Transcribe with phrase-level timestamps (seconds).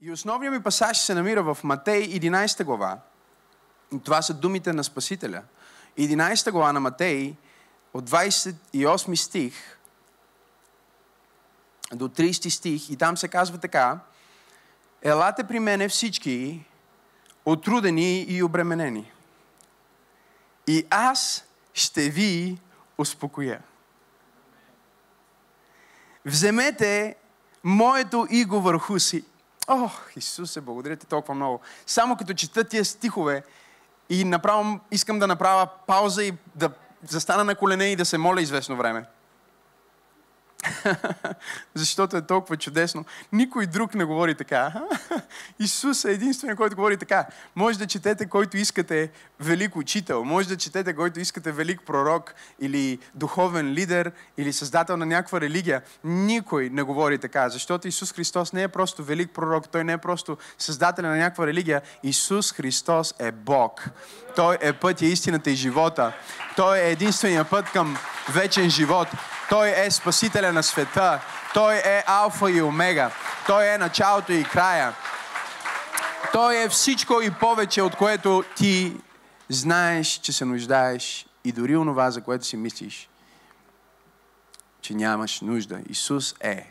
[0.00, 2.98] И основният ми пасаж се намира в Матей 11 глава.
[3.94, 5.42] И това са думите на Спасителя.
[5.98, 7.34] 11 глава на Матей
[7.94, 9.78] от 28 стих
[11.92, 13.98] до 30 стих и там се казва така
[15.02, 16.64] Елате при мене всички
[17.44, 19.12] отрудени и обременени.
[20.66, 21.44] И аз
[21.74, 22.58] ще ви
[22.98, 23.62] успокоя.
[26.24, 27.16] Вземете
[27.64, 29.24] моето иго върху си.
[29.68, 31.60] Ох, Исусе, благодаря ти толкова много.
[31.86, 33.42] Само като чета тия стихове
[34.10, 36.70] и направо искам да направя пауза и да
[37.08, 39.04] застана на колене и да се моля известно време.
[41.74, 43.04] Защото е толкова чудесно.
[43.32, 44.72] Никой друг не говори така.
[45.58, 47.26] Исус е единственият, който говори така.
[47.54, 52.98] Може да четете който искате велик учител, може да четете който искате велик пророк или
[53.14, 55.82] духовен лидер или създател на някаква религия.
[56.04, 59.98] Никой не говори така, защото Исус Христос не е просто велик пророк, Той не е
[59.98, 61.82] просто създател на някаква религия.
[62.02, 63.90] Исус Христос е Бог.
[64.36, 66.12] Той е пътя, истината и живота.
[66.56, 67.96] Той е единствения път към
[68.28, 69.08] вечен живот.
[69.48, 71.20] Той е Спасителя на света.
[71.54, 73.10] Той е Алфа и Омега.
[73.46, 74.94] Той е началото и края.
[76.32, 78.96] Той е всичко и повече, от което ти
[79.48, 83.08] знаеш, че се нуждаеш и дори онова, за което си мислиш,
[84.80, 85.80] че нямаш нужда.
[85.88, 86.68] Исус е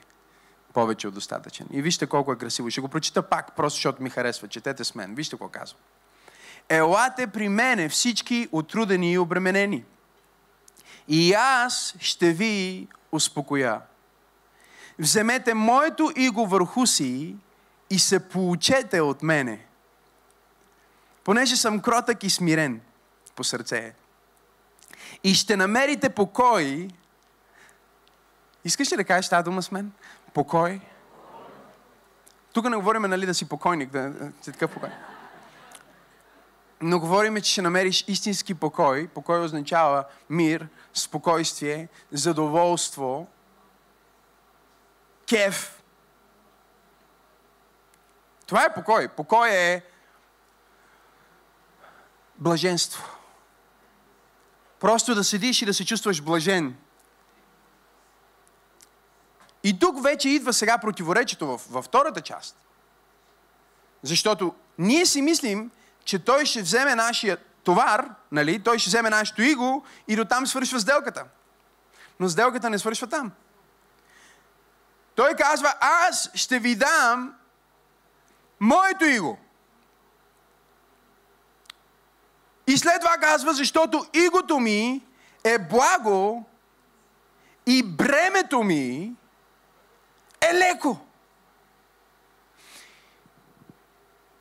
[0.73, 1.67] повече от достатъчен.
[1.71, 2.69] И вижте колко е красиво.
[2.69, 4.47] Ще го прочита пак, просто защото ми харесва.
[4.47, 5.15] Четете с мен.
[5.15, 5.77] Вижте какво казва.
[6.69, 9.83] Елате при мене всички отрудени и обременени
[11.07, 13.81] и аз ще ви успокоя.
[14.99, 17.35] Вземете моето иго върху си
[17.89, 19.65] и се получете от мене.
[21.23, 22.81] Понеже съм кротък и смирен
[23.35, 23.93] по сърце.
[25.23, 26.87] И ще намерите покой.
[28.65, 29.91] Искаш ли да кажеш тази дума с мен?
[30.33, 30.81] Покой.
[32.53, 34.89] Тук не говорим, нали, да си покойник, да, си такъв покой.
[36.81, 39.07] Но говорим, че ще намериш истински покой.
[39.07, 43.27] Покой означава мир, спокойствие, задоволство,
[45.29, 45.83] кеф.
[48.45, 49.07] Това е покой.
[49.07, 49.83] Покой е
[52.37, 53.17] блаженство.
[54.79, 56.77] Просто да седиш и да се чувстваш блажен.
[59.63, 62.57] И тук вече идва сега противоречието в, във втората част.
[64.03, 65.71] Защото ние си мислим,
[66.07, 68.63] че той ще вземе нашия товар, нали?
[68.63, 71.25] той ще вземе нашето иго и до там свършва сделката.
[72.19, 73.31] Но сделката не свършва там.
[75.15, 77.35] Той казва, аз ще ви дам
[78.59, 79.39] моето иго.
[82.67, 85.01] И след това казва, защото игото ми
[85.43, 86.45] е благо
[87.65, 89.15] и бремето ми
[90.41, 90.99] е леко.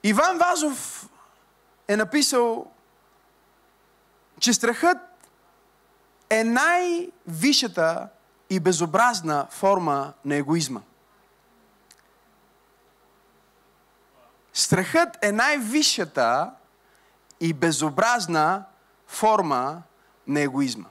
[0.02, 1.08] Иван Вазов
[1.88, 2.70] е написал,
[4.40, 4.98] че страхът
[6.30, 8.08] е най-висшата
[8.50, 10.80] и безобразна форма на егоизма.
[14.52, 16.50] Страхът е най-висшата
[17.40, 18.64] и безобразна
[19.06, 19.82] форма
[20.26, 20.88] на егоизма.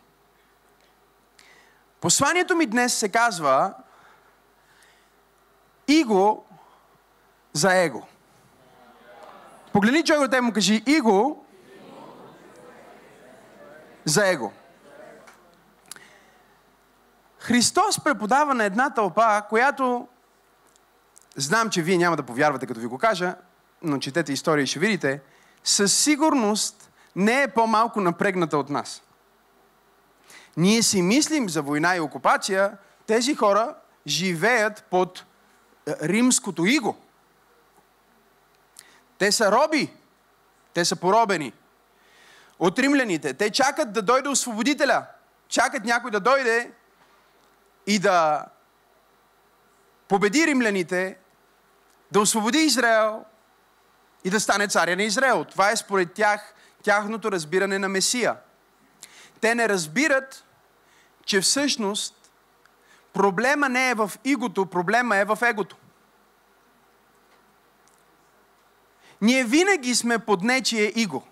[2.01, 3.73] Посланието ми днес се казва
[5.87, 6.45] Иго
[7.53, 8.07] за его.
[9.75, 11.45] Погледни човек те му кажи Иго
[14.05, 14.51] за его.
[17.39, 20.07] Христос преподава на една тълпа, която
[21.35, 23.35] знам, че вие няма да повярвате, като ви го кажа,
[23.81, 25.21] но четете история и ще видите,
[25.63, 29.01] със сигурност не е по-малко напрегната от нас.
[30.57, 33.75] Ние си мислим за война и окупация, тези хора
[34.07, 35.25] живеят под
[35.87, 36.97] е, римското иго.
[39.17, 39.93] Те са роби.
[40.73, 41.53] Те са поробени.
[42.59, 43.33] От римляните.
[43.33, 45.05] Те чакат да дойде освободителя.
[45.47, 46.71] Чакат някой да дойде
[47.87, 48.45] и да
[50.07, 51.17] победи римляните,
[52.11, 53.25] да освободи Израел
[54.23, 55.43] и да стане царя на Израел.
[55.43, 56.53] Това е според тях
[56.83, 58.35] тяхното разбиране на Месия.
[59.41, 60.43] Те не разбират,
[61.25, 62.31] че всъщност
[63.13, 65.75] проблема не е в игото, проблема е в егото.
[69.25, 71.23] Ние винаги сме под нечие иго.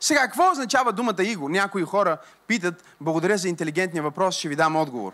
[0.00, 1.48] Сега, какво означава думата иго?
[1.48, 5.12] Някои хора питат, благодаря за интелигентния въпрос, ще ви дам отговор.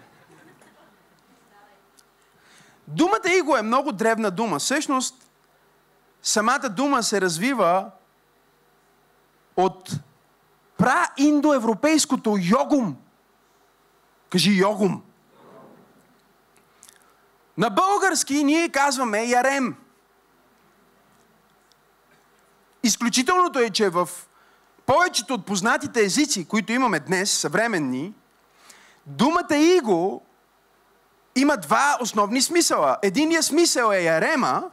[2.89, 4.59] Думата иго е много древна дума.
[4.59, 5.31] Всъщност,
[6.23, 7.91] самата дума се развива
[9.57, 9.91] от
[10.79, 12.97] праиндоевропейското йогум.
[14.29, 15.03] Кажи йогум.
[17.59, 19.77] На български ние казваме Ярем.
[22.83, 24.09] Изключителното е, че в
[24.87, 28.15] повечето от познатите езици, които имаме днес, съвременни,
[29.07, 30.23] думата иго
[31.37, 32.99] има два основни смисъла.
[33.03, 34.71] Единият смисъл е ярема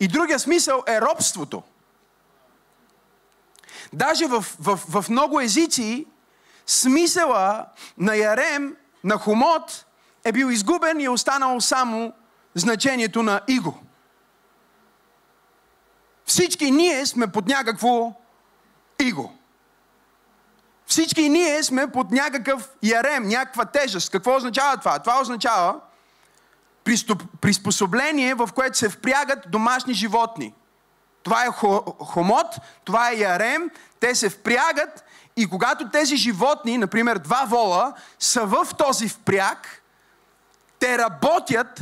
[0.00, 1.62] и другия смисъл е робството.
[3.92, 6.06] Даже в, в, в много езици
[6.66, 7.66] смисъла
[7.98, 9.86] на ярем, на хомот
[10.24, 12.12] е бил изгубен и е останало само
[12.54, 13.78] значението на иго.
[16.26, 18.12] Всички ние сме под някакво
[18.98, 19.32] иго.
[20.86, 24.10] Всички ние сме под някакъв ярем, някаква тежест.
[24.10, 24.98] Какво означава това?
[24.98, 25.80] Това означава
[27.40, 30.54] приспособление, в което се впрягат домашни животни.
[31.22, 31.48] Това е
[32.04, 32.46] хомот,
[32.84, 33.70] това е ярем,
[34.00, 35.04] те се впрягат
[35.36, 39.82] и когато тези животни, например два вола, са в този впряг,
[40.78, 41.80] те работят,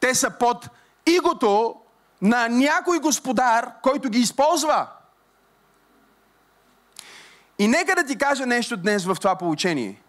[0.00, 0.68] те са под
[1.06, 1.74] игото
[2.22, 4.86] на някой господар, който ги използва.
[7.58, 10.02] И нека да ти кажа нещо днес в това получение.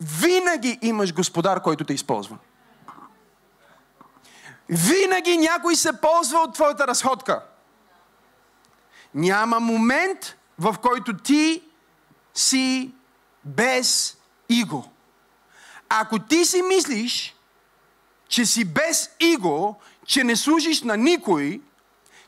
[0.00, 2.38] Винаги имаш господар, който те използва.
[4.68, 7.42] Винаги някой се ползва от твоята разходка.
[9.14, 11.62] Няма момент, в който ти
[12.34, 12.94] си
[13.44, 14.16] без
[14.48, 14.84] иго.
[15.88, 17.36] Ако ти си мислиш,
[18.28, 19.76] че си без иго,
[20.06, 21.60] че не служиш на никой,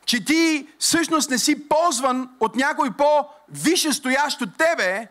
[0.04, 5.08] че ти всъщност не си ползван от някой по-више стоящ от тебе,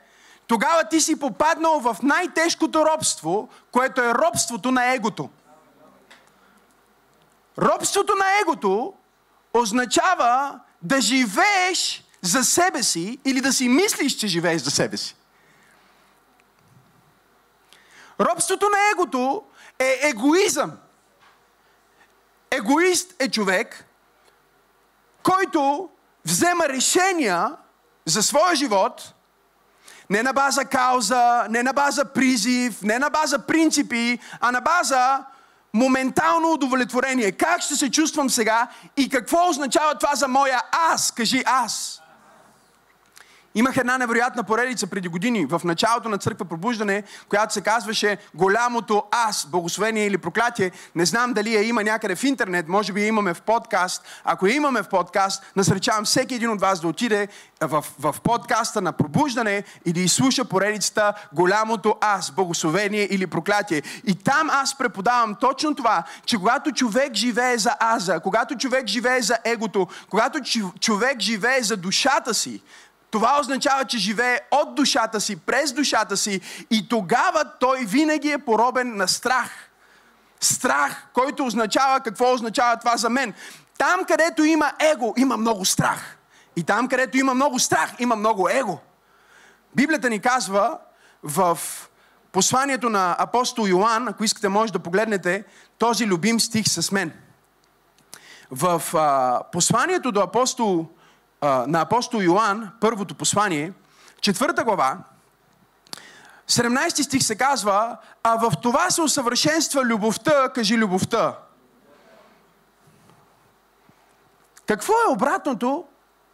[0.47, 5.29] тогава ти си попаднал в най-тежкото робство, което е робството на егото.
[7.57, 8.93] Робството на егото
[9.53, 15.15] означава да живееш за себе си или да си мислиш, че живееш за себе си.
[18.19, 19.43] Робството на егото
[19.79, 20.71] е егоизъм.
[22.53, 23.85] Егоист е човек,
[25.23, 25.89] който
[26.25, 27.51] взема решения
[28.05, 29.13] за своя живот,
[30.09, 35.25] не на база кауза, не на база призив, не на база принципи, а на база
[35.73, 37.31] моментално удовлетворение.
[37.31, 38.67] Как ще се чувствам сега
[38.97, 41.11] и какво означава това за моя аз?
[41.11, 42.02] Кажи аз.
[43.55, 49.03] Имах една невероятна поредица преди години в началото на църква Пробуждане, която се казваше Голямото
[49.11, 50.71] аз, благословение или проклятие.
[50.95, 54.03] Не знам дали я има някъде в интернет, може би я имаме в подкаст.
[54.23, 57.27] Ако я имаме в подкаст, насречавам всеки един от вас да отиде
[57.61, 63.81] в, в подкаста на Пробуждане и да изслуша поредицата Голямото аз, благословение или проклятие.
[64.07, 69.21] И там аз преподавам точно това, че когато човек живее за аза, когато човек живее
[69.21, 70.39] за егото, когато
[70.79, 72.61] човек живее за душата си,
[73.13, 78.37] това означава, че живее от душата си, през душата си и тогава той винаги е
[78.37, 79.69] поробен на страх.
[80.41, 83.33] Страх, който означава какво означава това за мен.
[83.77, 86.17] Там, където има его, има много страх.
[86.55, 88.79] И там, където има много страх, има много его.
[89.75, 90.77] Библията ни казва
[91.23, 91.59] в
[92.31, 95.43] посланието на апостол Йоанн, ако искате, може да погледнете
[95.77, 97.13] този любим стих с мен.
[98.51, 100.87] В а, посланието до апостол
[101.43, 103.73] на апостол Йоанн, първото послание,
[104.21, 104.97] четвърта глава,
[106.47, 111.37] 17 стих се казва, а в това се усъвършенства любовта, кажи любовта.
[114.65, 115.85] Какво е обратното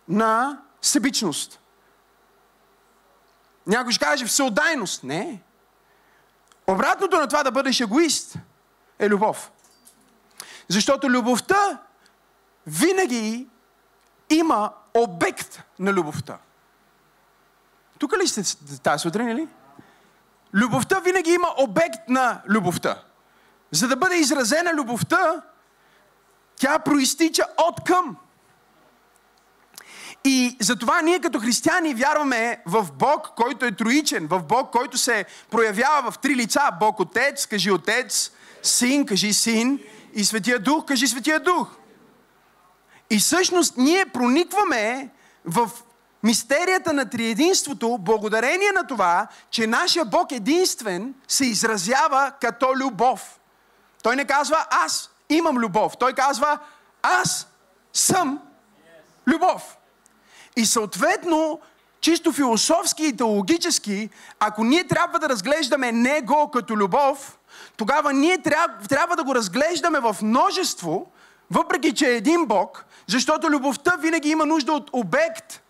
[0.07, 1.59] на себичност?
[3.67, 5.03] Някой ще каже всеотдайност.
[5.03, 5.41] Не.
[6.67, 8.35] Обратното на това да бъдеш егоист
[8.99, 9.51] е любов.
[10.67, 11.77] Защото любовта
[12.67, 13.47] винаги
[14.29, 16.37] има обект на любовта.
[17.99, 18.41] Тук ли сте
[18.83, 19.47] тази сутрин, или?
[20.53, 23.03] Любовта винаги има обект на любовта.
[23.71, 25.41] За да бъде изразена любовта,
[26.55, 28.17] тя проистича от към.
[30.23, 35.25] И затова ние като християни вярваме в Бог, който е троичен, в Бог, който се
[35.49, 36.69] проявява в три лица.
[36.79, 38.31] Бог Отец, кажи Отец,
[38.63, 39.79] Син, кажи Син
[40.13, 41.78] и Светия Дух, кажи Светия Дух.
[43.09, 45.09] И всъщност ние проникваме
[45.45, 45.71] в
[46.23, 53.39] мистерията на триединството, благодарение на това, че нашия Бог единствен се изразява като любов.
[54.03, 55.97] Той не казва аз имам любов.
[55.97, 56.59] Той казва
[57.01, 57.47] аз
[57.93, 58.39] съм
[59.27, 59.77] любов.
[60.55, 61.59] И съответно,
[62.01, 67.37] чисто философски и теологически, ако ние трябва да разглеждаме Него като любов,
[67.77, 71.11] тогава ние трябва, трябва да го разглеждаме в множество,
[71.51, 75.61] въпреки че е един Бог, защото любовта винаги има нужда от обект.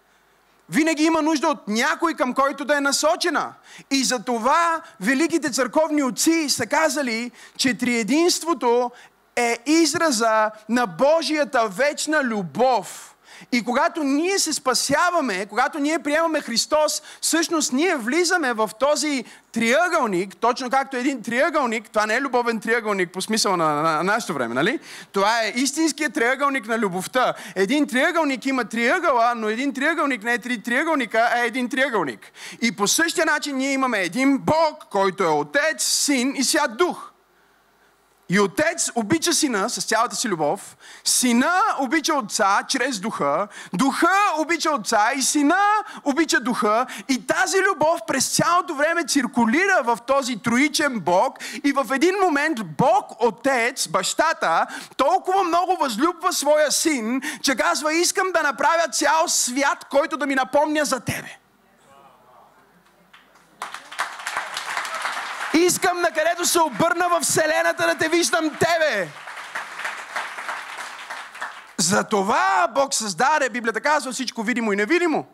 [0.70, 3.54] винаги има нужда от някой, към който да е насочена.
[3.92, 8.92] И за това великите църковни отци са казали, че триединството
[9.36, 13.16] е израза на Божията вечна любов–
[13.52, 20.38] и когато ние се спасяваме, когато ние приемаме Христос, всъщност ние влизаме в този триъгълник,
[20.38, 24.34] точно както един триъгълник, това не е любовен триъгълник по смисъла на, на, на нашето
[24.34, 24.80] време, нали?
[25.12, 27.34] Това е истинският триъгълник на любовта.
[27.56, 32.20] Един триъгълник има триъгъла, но един триъгълник не е три триъгълника, а е един триъгълник.
[32.62, 37.09] И по същия начин ние имаме един Бог, който е Отец, Син и Свят Дух.
[38.32, 44.72] И отец обича сина с цялата си любов, сина обича отца чрез духа, духа обича
[44.72, 45.60] отца и сина
[46.04, 46.86] обича духа.
[47.08, 52.60] И тази любов през цялото време циркулира в този троичен Бог и в един момент
[52.78, 54.66] Бог, отец, бащата,
[54.98, 60.36] толкова много възлюбва своя син, че казва, искам да направя цял свят, който да ми
[60.36, 61.39] напомня за тебе.
[65.54, 69.08] Искам на където се обърна в Вселената да те виждам тебе.
[71.78, 75.28] Затова Бог създаде, Библията казва всичко видимо и невидимо.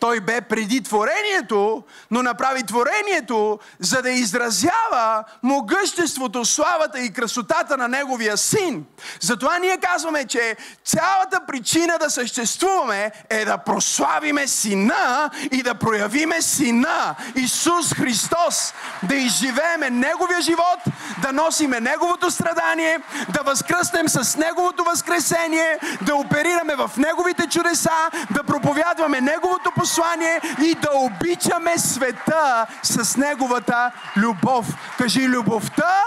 [0.00, 7.88] Той бе преди творението, но направи творението, за да изразява могъществото, славата и красотата на
[7.88, 8.84] Неговия Син.
[9.20, 16.42] Затова ние казваме, че цялата причина да съществуваме е да прославиме Сина и да проявиме
[16.42, 20.78] Сина, Исус Христос, да изживееме Неговия живот,
[21.22, 28.42] да носиме Неговото страдание, да възкръснем с Неговото възкресение, да оперираме в Неговите чудеса, да
[28.42, 34.66] проповядваме Неговото послание, послание и да обичаме света с Неговата любов.
[34.98, 36.04] Кажи, любовта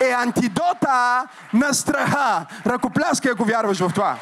[0.00, 2.46] е антидота на страха.
[2.66, 4.16] Ръкопляскай, ако вярваш в това.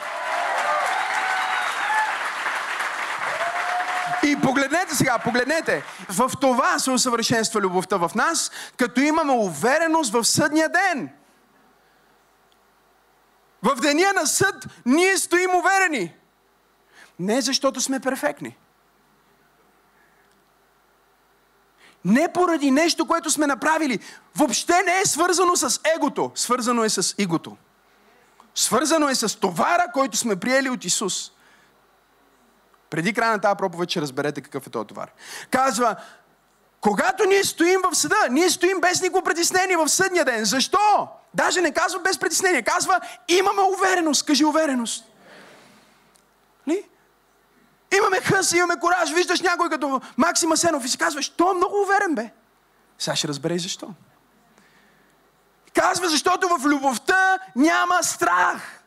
[4.23, 5.83] И погледнете сега, погледнете.
[6.09, 11.11] В това се усъвършенства любовта в нас, като имаме увереност в съдния ден.
[13.63, 16.15] В деня на съд ние стоим уверени.
[17.19, 18.57] Не защото сме перфектни.
[22.07, 23.99] Не поради нещо, което сме направили.
[24.37, 26.31] Въобще не е свързано с егото.
[26.35, 27.57] Свързано е с игото.
[28.55, 31.33] Свързано е с товара, който сме приели от Исус.
[32.91, 35.11] Преди края на тази проповед ще разберете какъв е този товар.
[35.51, 35.97] Казва,
[36.81, 40.45] когато ние стоим в съда, ние стоим без никакво притеснение в съдния ден.
[40.45, 41.09] Защо?
[41.35, 42.63] Даже не казва без притеснение.
[42.63, 44.27] Казва, имаме увереност.
[44.27, 45.05] Кажи увереност.
[47.99, 49.13] Имаме хъс, имаме кораж.
[49.13, 52.31] Виждаш някой като Максима Сенов и си казваш, той е много уверен, бе.
[52.99, 53.89] Сега ще разбереш защо.
[55.75, 58.83] Казва, защото в любовта няма страх.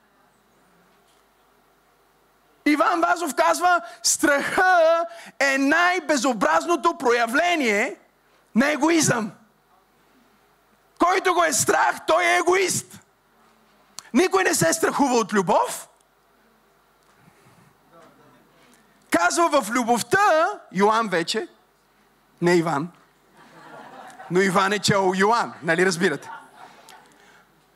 [2.66, 5.06] Иван Вазов казва, страха
[5.40, 7.96] е най-безобразното проявление
[8.56, 9.32] на егоизъм.
[11.00, 13.00] Който го е страх, той е егоист.
[14.14, 15.89] Никой не се страхува от любов,
[19.12, 21.48] Казва в любовта, Йоан вече,
[22.42, 22.92] не Иван,
[24.32, 26.32] но Иван е чел Йоан, нали разбирате?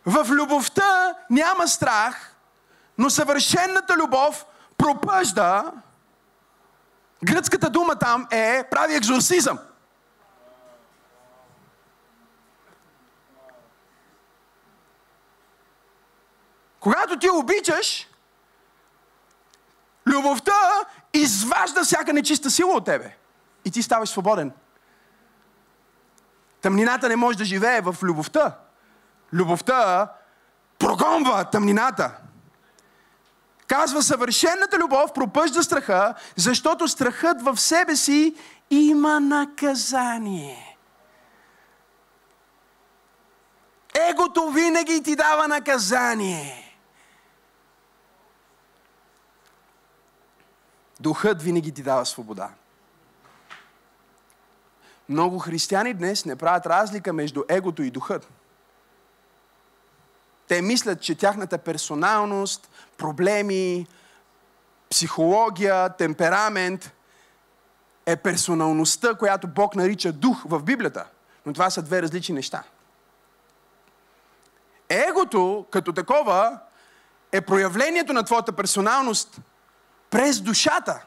[0.06, 2.36] В любовта няма страх,
[2.98, 4.46] но съвършенната любов
[4.78, 5.72] пропъжда.
[7.24, 9.60] Гръцката дума там е прави екзорсизъм.
[16.80, 18.08] Когато ти обичаш,
[20.08, 23.16] любовта изважда всяка нечиста сила от тебе.
[23.66, 24.52] И ти ставаш свободен.
[26.62, 28.58] Тъмнината не може да живее в любовта.
[29.34, 30.12] Любовта
[30.80, 32.12] прогонва тъмнината.
[33.68, 38.36] Казва, съвършената любов пропъжда страха, защото страхът в себе си
[38.70, 40.78] има наказание.
[44.10, 46.63] Егото винаги ти дава наказание.
[51.04, 52.50] Духът винаги ти дава свобода.
[55.10, 58.30] Много християни днес не правят разлика между егото и духът.
[60.48, 63.88] Те мислят, че тяхната персоналност, проблеми,
[64.90, 66.92] психология, темперамент
[68.06, 71.06] е персоналността, която Бог нарича дух в Библията.
[71.46, 72.64] Но това са две различни неща.
[74.90, 76.60] Егото, като такова,
[77.32, 79.42] е проявлението на твоята персоналност–
[80.14, 81.02] през душата.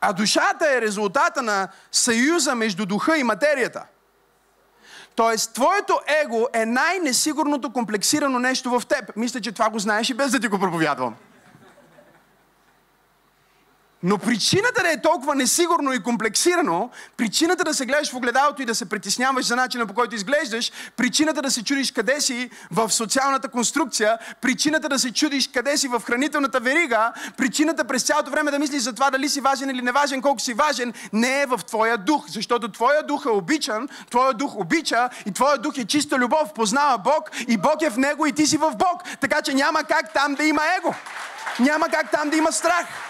[0.00, 3.84] А душата е резултата на съюза между духа и материята.
[5.14, 9.16] Тоест, твоето его е най-несигурното комплексирано нещо в теб.
[9.16, 11.14] Мисля, че това го знаеш и без да ти го проповядвам.
[14.02, 18.64] Но причината да е толкова несигурно и комплексирано, причината да се гледаш в огледалото и
[18.64, 22.90] да се притесняваш за начина по който изглеждаш, причината да се чудиш къде си в
[22.90, 28.50] социалната конструкция, причината да се чудиш къде си в хранителната верига, причината през цялото време
[28.50, 31.46] да мислиш за това дали си важен или не важен, колко си важен, не е
[31.46, 32.24] в твоя дух.
[32.28, 36.98] Защото твоя дух е обичан, твоя дух обича и твоя дух е чиста любов, познава
[36.98, 39.02] Бог и Бог е в него и ти си в Бог.
[39.20, 40.94] Така че няма как там да има его.
[41.58, 43.09] Няма как там да има страх.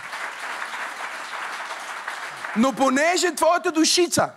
[2.57, 4.31] Но понеже твоята душица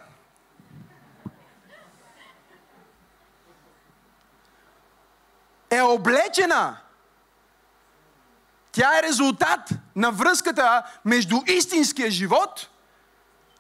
[5.70, 6.78] е облечена,
[8.72, 12.70] тя е резултат на връзката между истинския живот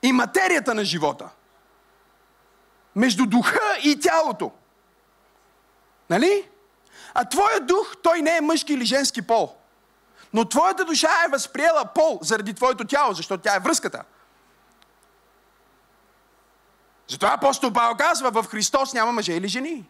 [0.03, 1.29] и материята на живота.
[2.95, 4.51] Между духа и тялото.
[6.09, 6.49] Нали?
[7.13, 9.55] А твоя дух, той не е мъжки или женски пол.
[10.33, 14.03] Но твоята душа е възприела пол заради твоето тяло, защото тя е връзката.
[17.07, 19.89] Затова апостол Павел казва, в Христос няма мъже или жени.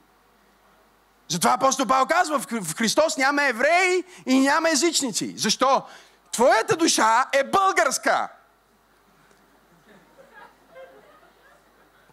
[1.28, 5.34] Затова апостол Павел казва, в Христос няма евреи и няма езичници.
[5.38, 5.84] Защо?
[6.32, 8.30] Твоята душа е българска.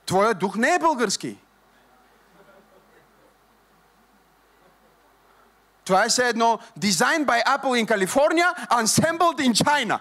[0.07, 1.39] Твоя дух не е български.
[5.85, 9.99] Това е все едно Designed by Apple in California, Assembled in China.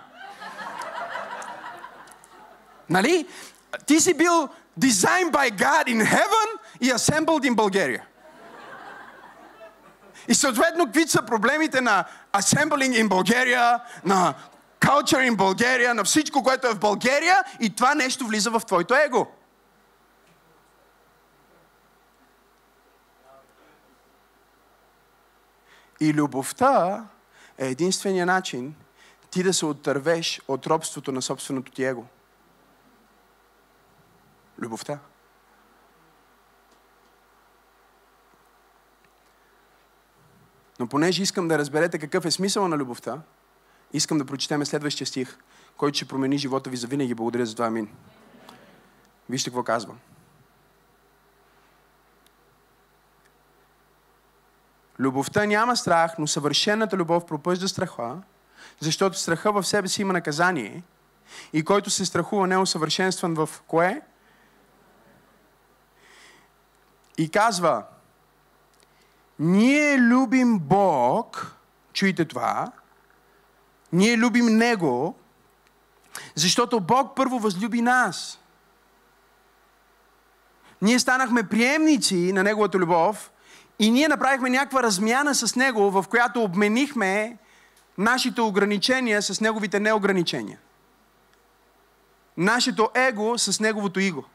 [2.90, 3.28] нали?
[3.86, 4.50] Ти си бил
[4.80, 6.48] designed by God in heaven
[6.82, 8.02] и assembled in Bulgaria.
[10.28, 14.34] И съответно, какви са проблемите на assembling in Bulgaria, на
[14.80, 18.96] culture in Bulgaria, на всичко, което е в България и това нещо влиза в твоето
[18.96, 19.28] его.
[26.00, 27.06] И любовта
[27.58, 28.76] е единствения начин
[29.32, 32.06] ти да се отървеш от робството на собственото ти его.
[34.62, 35.00] Любовта.
[40.80, 43.22] Но понеже искам да разберете какъв е смисъл на любовта,
[43.94, 45.38] искам да прочетем следващия стих,
[45.78, 47.14] който ще промени живота ви за винаги.
[47.14, 47.90] Благодаря за това, амин.
[49.30, 49.96] Вижте какво казва.
[55.00, 58.22] Любовта няма страх, но съвършената любов пропъжда страха,
[58.80, 60.84] защото страха в себе си има наказание
[61.54, 64.02] и който се страхува не е усъвършенстван в кое?
[67.20, 67.84] И казва,
[69.40, 71.56] ние любим Бог,
[71.94, 72.72] чуйте това,
[73.94, 75.16] ние любим Него,
[76.36, 78.40] защото Бог първо възлюби нас.
[80.82, 83.32] Ние станахме приемници на Неговата любов
[83.80, 87.38] и ние направихме някаква размяна с Него, в която обменихме
[87.98, 90.60] нашите ограничения с Неговите неограничения.
[92.38, 94.26] Нашето его с Неговото иго.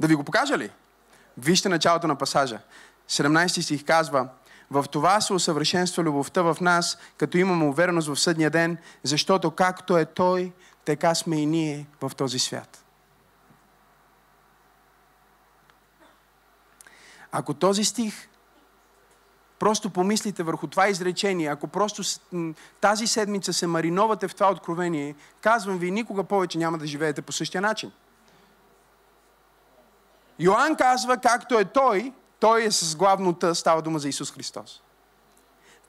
[0.00, 0.70] Да ви го покажа ли?
[1.38, 2.60] Вижте началото на пасажа.
[3.08, 4.28] 17 стих казва,
[4.70, 9.98] в това се усъвършенства любовта в нас, като имаме увереност в съдния ден, защото както
[9.98, 10.52] е Той,
[10.84, 12.84] така сме и ние в този свят.
[17.32, 18.28] Ако този стих
[19.58, 22.02] просто помислите върху това изречение, ако просто
[22.80, 27.32] тази седмица се мариновате в това откровение, казвам ви, никога повече няма да живеете по
[27.32, 27.92] същия начин.
[30.38, 34.82] Йоанн казва, както е Той, Той е с главно Т, става дума за Исус Христос.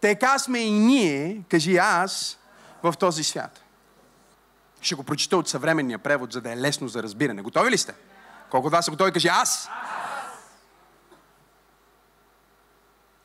[0.02, 2.40] Така сме и ние, кажи аз,
[2.84, 3.64] в този свят.
[4.82, 7.42] Ще го прочита от съвременния превод, за да е лесно за разбиране.
[7.42, 7.94] Готови ли сте?
[8.50, 9.12] Колко от вас са готови?
[9.12, 9.70] Кажи аз.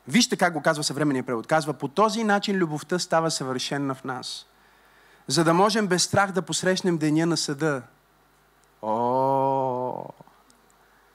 [0.07, 1.47] Вижте как го казва съвременния превод.
[1.47, 4.45] Казва, по този начин любовта става съвършенна в нас.
[5.27, 7.81] За да можем без страх да посрещнем деня на съда.
[8.81, 8.89] О,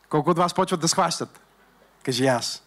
[0.09, 1.41] колко от вас почват да схващат?
[2.03, 2.63] Кажи аз.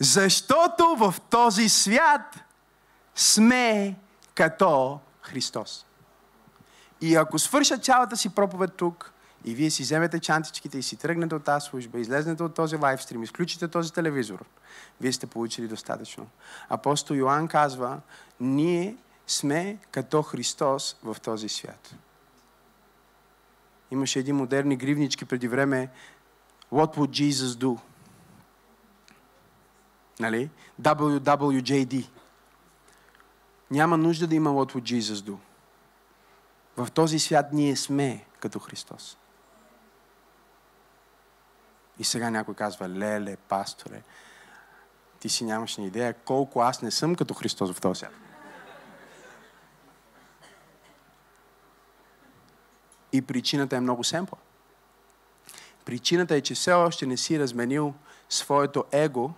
[0.00, 2.36] Защото в този свят
[3.14, 3.96] сме
[4.34, 5.86] като Христос.
[7.00, 9.12] И ако свърша цялата си проповед тук,
[9.44, 13.22] и вие си вземете чантичките и си тръгнете от тази служба, излезнете от този лайвстрим,
[13.22, 14.44] изключите този телевизор,
[15.00, 16.26] вие сте получили достатъчно.
[16.68, 18.00] Апостол Йоанн казва,
[18.40, 21.94] ние сме като Христос в този свят.
[23.90, 25.88] Имаше един модерни гривнички преди време.
[26.72, 27.80] What would Jesus do?
[30.20, 30.50] Нали?
[30.82, 32.08] WWJD.
[33.70, 35.36] Няма нужда да има What would Jesus do.
[36.76, 39.18] В този свят ние сме като Христос.
[41.98, 44.02] И сега някой казва, леле, пасторе,
[45.20, 48.12] ти си нямаш ни идея колко аз не съм като Христос в този свят.
[53.12, 54.38] И причината е много семпла.
[55.84, 57.94] Причината е, че все още не си разменил
[58.28, 59.30] своето его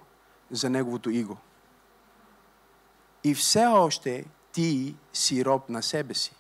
[0.51, 1.37] за неговото иго.
[3.25, 6.33] И все още ти си роб на себе си.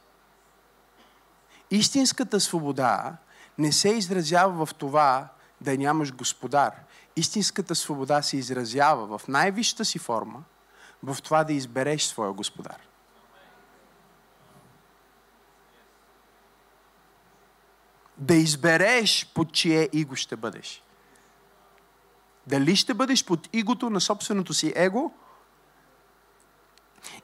[1.70, 3.16] Истинската свобода
[3.58, 5.28] не се изразява в това
[5.60, 6.72] да нямаш господар.
[7.16, 10.42] Истинската свобода се изразява в най-висшата си форма,
[11.02, 12.89] в това да избереш своя господар.
[18.20, 20.83] Да избереш под чие иго ще бъдеш.
[22.46, 25.12] Дали ще бъдеш под игото на собственото си его,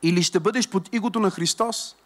[0.03, 1.97] или ще бъдеш под игото на Христос.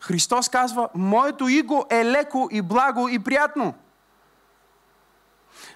[0.00, 3.74] Христос казва, моето иго е леко и благо и приятно.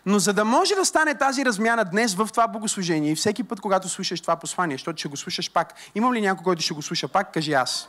[0.07, 3.61] Но за да може да стане тази размяна днес в това богослужение и всеки път,
[3.61, 6.83] когато слушаш това послание, защото ще го слушаш пак, имам ли някой, който ще го
[6.83, 7.33] слуша пак?
[7.33, 7.89] Кажи аз.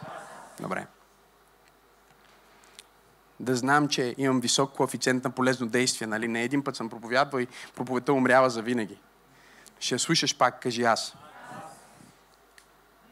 [0.59, 0.87] Добре.
[3.39, 6.07] Да знам, че имам висок коефициент на полезно действие.
[6.07, 6.27] Нали?
[6.27, 8.97] Не един път съм проповядвал и проповедта умрява за винаги.
[9.79, 11.15] Ще слушаш пак, кажи аз.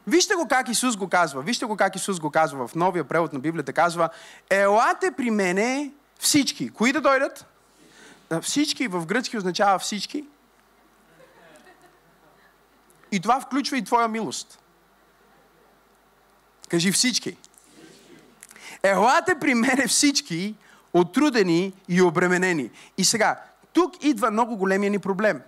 [0.06, 1.42] Вижте го как Исус го казва.
[1.42, 3.72] Вижте го как Исус го казва в новия превод на Библията.
[3.72, 4.08] Казва,
[4.50, 6.70] елате при мене всички.
[6.70, 7.46] Кои да дойдат?
[8.42, 10.24] Всички в гръцки означава всички.
[13.12, 14.58] И това включва и твоя милост.
[16.68, 17.36] Кажи всички.
[18.82, 20.54] Елате при мене всички,
[20.92, 22.70] отрудени и обременени.
[22.98, 23.40] И сега,
[23.72, 25.42] тук идва много големия ни проблем.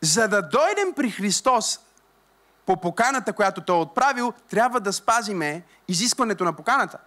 [0.00, 1.80] За да дойдем при Христос
[2.66, 6.98] по поканата, която Той е отправил, трябва да спазиме изискването на поканата.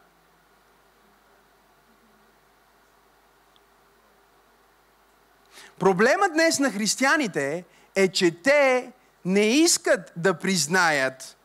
[5.80, 8.92] Проблемът днес на християните е, че те
[9.26, 11.38] не искат да признаят,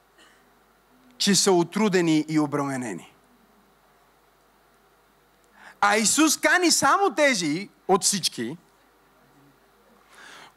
[1.20, 3.14] че са отрудени и обременени.
[5.80, 8.56] А Исус кани само тези от всички,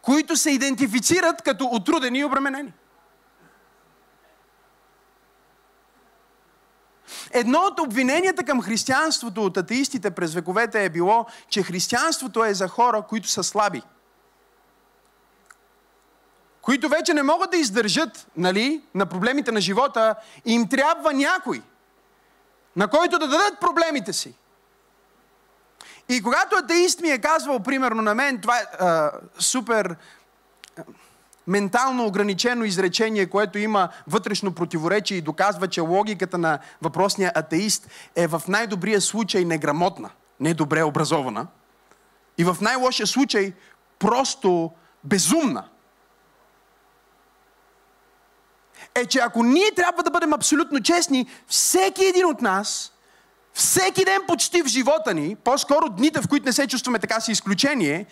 [0.02, 2.74] които се идентифицират като отрудени и обременени.
[7.32, 12.68] Едно от обвиненията към християнството от атеистите през вековете е било, че християнството е за
[12.68, 13.82] хора, които са слаби.
[16.64, 21.62] Които вече не могат да издържат нали, на проблемите на живота им трябва някой,
[22.76, 24.36] на който да дадат проблемите си.
[26.10, 29.96] И когато атеист ми е казвал, примерно на мен, това е а, супер
[31.48, 38.28] ментално ограничено изречение, което има вътрешно противоречие и доказва, че логиката на въпросния атеист е
[38.28, 41.48] в най-добрия случай неграмотна, недобре образована
[42.38, 43.54] и в най-лошия случай
[44.00, 44.72] просто
[45.04, 45.64] безумна.
[48.96, 52.94] Е, че ако ние трябва да бъдем абсолютно честни, всеки един от нас,
[53.54, 57.32] всеки ден почти в живота ни, по-скоро дните, в които не се чувстваме така си
[57.32, 58.06] изключение,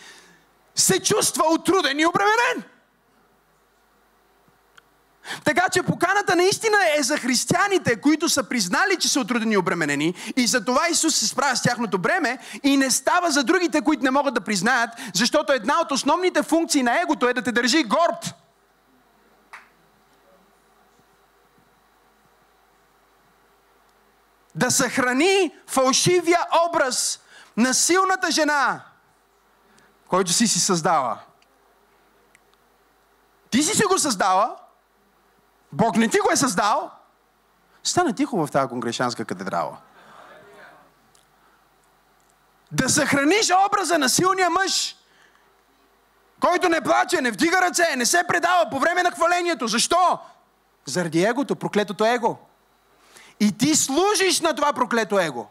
[0.76, 2.64] се чувства отруден и обременен.
[5.44, 10.14] Така че поканата наистина е за християните, които са признали, че са отрудени и обременени
[10.38, 14.04] и за това Исус се справя с тяхното бреме и не става за другите, които
[14.04, 17.84] не могат да признаят, защото една от основните функции на егото е да те държи
[17.84, 18.34] горд.
[24.62, 27.20] Да съхрани фалшивия образ
[27.58, 28.82] на силната жена,
[30.08, 31.20] който си си създала.
[33.50, 34.56] Ти си си го създала,
[35.72, 36.92] Бог не ти го е създал.
[37.84, 39.78] Стана тихо в тази конгрешанска катедрала.
[42.72, 44.96] Да съхраниш образа на силния мъж,
[46.40, 49.68] който не плаче, не вдига ръце, не се предава по време на хвалението.
[49.68, 50.20] Защо?
[50.86, 52.38] Заради егото, проклетото его.
[53.42, 55.48] И ти служиш на това проклето его.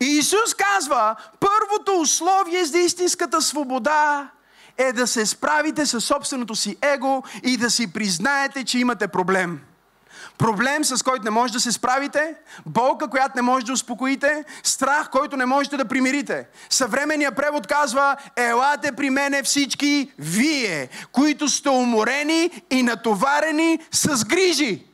[0.00, 4.30] И Исус казва, първото условие за истинската свобода
[4.78, 9.60] е да се справите с собственото си его и да си признаете, че имате проблем.
[10.38, 12.34] Проблем, с който не може да се справите,
[12.66, 16.46] болка, която не може да успокоите, страх, който не можете да примирите.
[16.70, 24.93] Съвременният превод казва, елате при мене всички вие, които сте уморени и натоварени с грижи.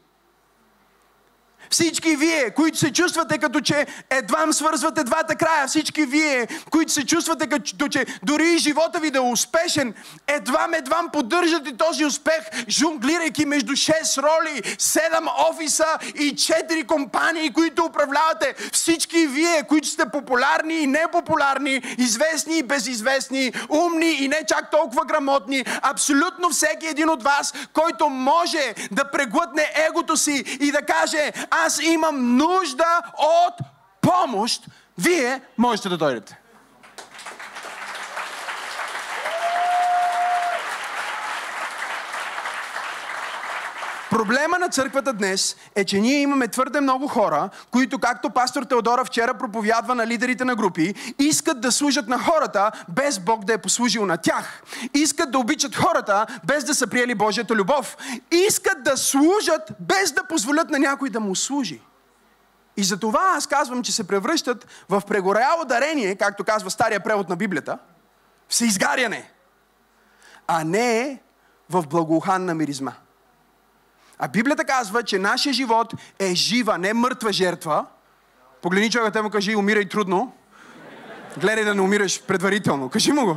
[1.71, 7.07] Всички вие, които се чувствате като че едвам свързвате двата края, всички вие, които се
[7.07, 9.95] чувствате като че дори живота ви да е успешен,
[10.27, 17.85] едвам, едвам поддържате този успех, жонглирайки между 6 роли, 7 офиса и 4 компании, които
[17.85, 18.55] управлявате.
[18.73, 25.05] Всички вие, които сте популярни и непопулярни, известни и безизвестни, умни и не чак толкова
[25.05, 31.33] грамотни, абсолютно всеки един от вас, който може да преглътне егото си и да каже,
[31.67, 33.55] аз имам нужда от
[34.01, 34.63] помощ,
[34.99, 36.40] вие можете да дойдете.
[44.11, 49.05] Проблема на църквата днес е, че ние имаме твърде много хора, които, както пастор Теодора
[49.05, 53.59] вчера проповядва на лидерите на групи, искат да служат на хората, без Бог да е
[53.59, 54.63] послужил на тях.
[54.95, 57.97] Искат да обичат хората, без да са приели Божията любов.
[58.31, 61.81] Искат да служат, без да позволят на някой да му служи.
[62.77, 67.29] И за това аз казвам, че се превръщат в прегоряло дарение, както казва стария превод
[67.29, 67.79] на Библията,
[68.49, 69.33] в съизгаряне,
[70.47, 71.23] а не
[71.71, 72.93] в благоуханна миризма.
[74.23, 77.87] А Библията казва, че нашия живот е жива, не мъртва жертва.
[78.63, 80.33] Погледни човека, те му кажи, умирай трудно.
[81.37, 82.89] Гледай да не умираш предварително.
[82.89, 83.37] Кажи му го.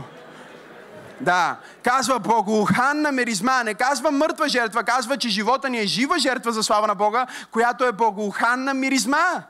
[1.22, 6.52] Да, казва благоуханна меризма, не казва мъртва жертва, казва, че живота ни е жива жертва
[6.52, 9.43] за слава на Бога, която е благоуханна миризма.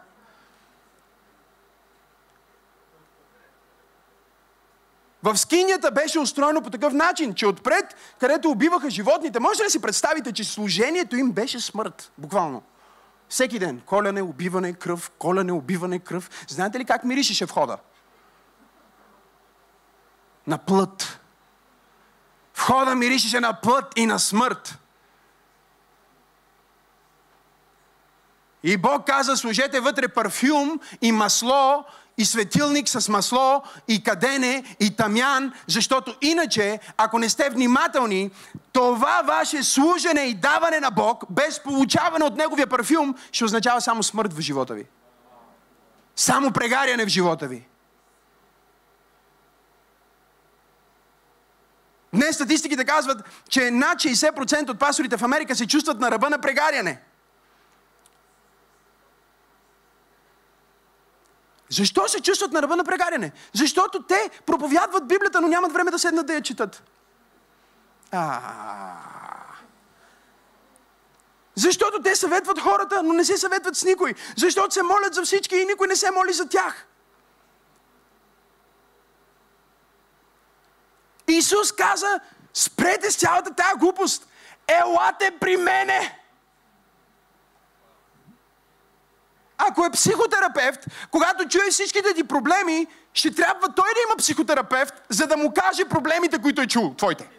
[5.24, 9.70] В скинята беше устроено по такъв начин, че отпред, където убиваха животните, може ли да
[9.70, 12.64] си представите, че служението им беше смърт, буквално.
[13.30, 13.82] Всеки ден.
[13.86, 16.30] Коляне, убиване, кръв, коляне, убиване, кръв.
[16.48, 17.78] Знаете ли как миришеше входа?
[20.48, 21.20] На плът.
[22.56, 24.78] Входа миришеше на плът и на смърт.
[28.64, 31.86] И Бог каза, служете вътре парфюм и масло
[32.18, 38.32] и светилник с масло, и кадене, и тамян, защото иначе, ако не сте внимателни,
[38.72, 44.04] това ваше служене и даване на Бог, без получаване от Неговия парфюм, ще означава само
[44.04, 44.86] смърт в живота ви.
[46.16, 47.68] Само прегаряне в живота ви.
[52.14, 53.18] Днес статистиките казват,
[53.50, 57.02] че над 60% от пасторите в Америка се чувстват на ръба на прегаряне.
[61.74, 63.32] Защо се чувстват на ръба на прегаряне?
[63.54, 66.84] Защото те проповядват Библията, но нямат време да седнат да я четат.
[71.56, 74.14] Защото те съветват хората, но не се съветват с никой.
[74.38, 76.88] Защото се молят за всички и никой не се моли за тях.
[81.28, 82.20] Исус каза,
[82.54, 84.28] спрете с цялата тая глупост.
[84.68, 86.23] Елате при мене.
[89.58, 90.80] Ако е психотерапевт,
[91.12, 95.86] когато чуе всичките ти проблеми, ще трябва той да има психотерапевт, за да му каже
[95.86, 97.30] проблемите, които е чул, твоите.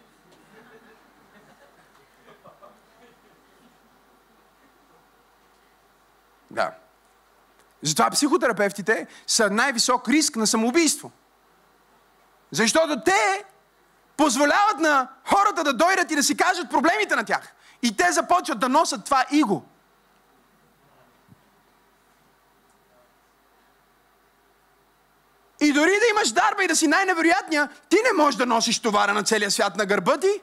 [6.50, 6.70] Да.
[7.83, 11.12] Затова психотерапевтите са най-висок риск на самоубийство.
[12.50, 13.44] Защото те
[14.16, 17.55] позволяват на хората да дойдат и да си кажат проблемите на тях.
[17.83, 19.64] И те започват да носят това иго.
[25.64, 29.14] И дори да имаш дарба и да си най-невероятния, ти не можеш да носиш товара
[29.14, 30.40] на целия свят на гърба ти.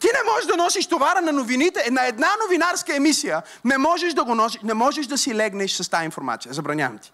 [0.00, 3.42] Ти не можеш да носиш товара на новините, на една новинарска емисия.
[3.64, 6.52] Не можеш да го носиш, не можеш да си легнеш с тази информация.
[6.52, 7.12] Забранявам ти.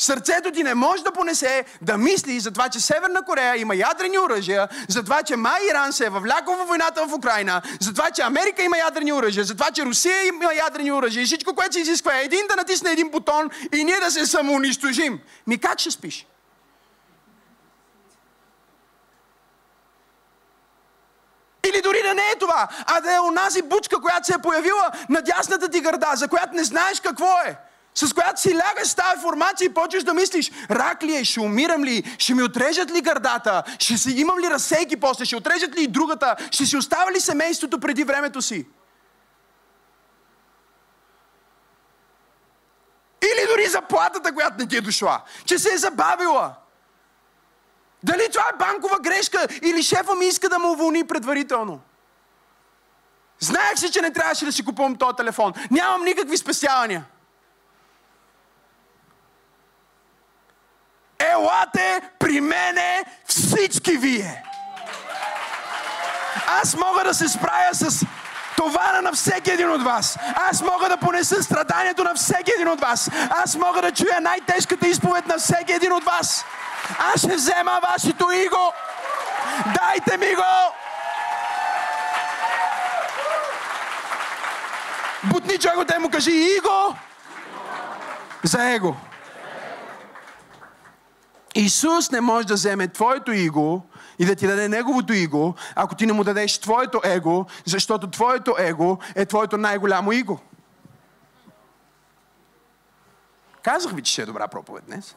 [0.00, 4.18] Сърцето ти не може да понесе да мисли за това, че Северна Корея има ядрени
[4.18, 8.10] оръжия, за това, че май Иран се е въвлякал в войната в Украина, за това,
[8.10, 11.72] че Америка има ядрени оръжия, за това, че Русия има ядрени оръжия и всичко, което
[11.72, 15.20] се изисква е един да натисне един бутон и ние да се самоунищожим.
[15.46, 16.26] Ми как ще спиш?
[21.68, 24.90] Или дори да не е това, а да е онази бучка, която се е появила
[25.08, 28.94] на дясната ти гърда, за която не знаеш какво е с която си лягаш с
[28.94, 32.90] тази формация и почваш да мислиш, рак ли е, ще умирам ли, ще ми отрежат
[32.90, 36.76] ли гърдата, ще си, имам ли разсейки после, ще отрежат ли и другата, ще си
[36.76, 38.66] оставя ли семейството преди времето си.
[43.22, 46.54] Или дори заплатата, която не ти е дошла, че се е забавила.
[48.02, 51.80] Дали това е банкова грешка или шефа ми иска да му уволни предварително.
[53.40, 55.52] Знаех си, че не трябваше да си купувам този телефон.
[55.70, 57.04] Нямам никакви спестявания.
[61.20, 64.42] Елате при мене всички вие.
[66.46, 68.06] Аз мога да се справя с
[68.56, 70.18] товара на всеки един от вас.
[70.50, 73.10] Аз мога да понеса страданието на всеки един от вас.
[73.30, 76.44] Аз мога да чуя най-тежката изповед на всеки един от вас.
[76.98, 78.72] Аз ще взема вашето иго.
[79.66, 80.74] Дайте ми го!
[85.24, 86.96] Бутни човекът му кажи иго
[88.42, 88.94] за его.
[91.54, 93.86] Исус не може да вземе твоето иго
[94.18, 98.54] и да ти даде неговото иго, ако ти не му дадеш твоето его, защото твоето
[98.58, 100.40] его е твоето най-голямо иго.
[103.62, 105.16] Казах ви, че ще е добра проповед днес.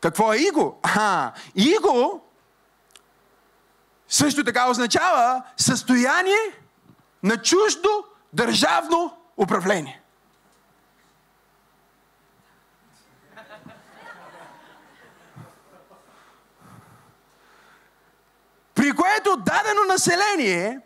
[0.00, 0.80] Какво е иго?
[0.82, 2.22] А, иго
[4.08, 6.52] също така означава състояние
[7.22, 10.02] на чуждо държавно управление.
[18.86, 20.80] При което дадено население,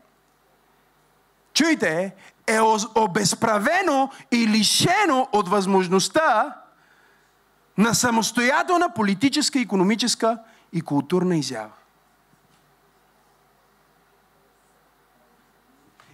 [1.54, 2.14] чуйте,
[2.46, 2.60] е
[2.94, 6.56] обезправено и лишено от възможността
[7.78, 10.38] на самостоятелна политическа, економическа
[10.72, 11.70] и културна изява.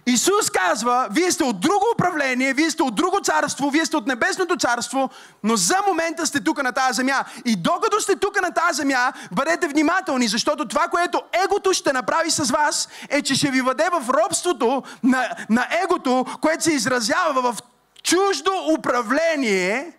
[0.09, 4.07] Исус казва, вие сте от друго управление, вие сте от друго царство, вие сте от
[4.07, 5.09] небесното царство,
[5.43, 7.23] но за момента сте тук на тази земя.
[7.45, 12.31] И докато сте тук на тази земя, бъдете внимателни, защото това, което егото ще направи
[12.31, 17.41] с вас, е, че ще ви въде в робството на, на егото, което се изразява
[17.41, 17.55] в
[18.03, 19.93] чуждо управление.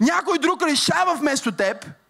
[0.00, 1.86] Някой друг решава вместо теб–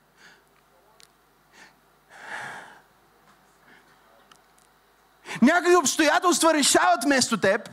[5.43, 7.71] Някакви обстоятелства решават вместо теб.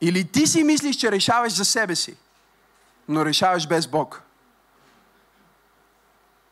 [0.00, 2.16] Или ти си мислиш, че решаваш за себе си,
[3.08, 4.22] но решаваш без Бог.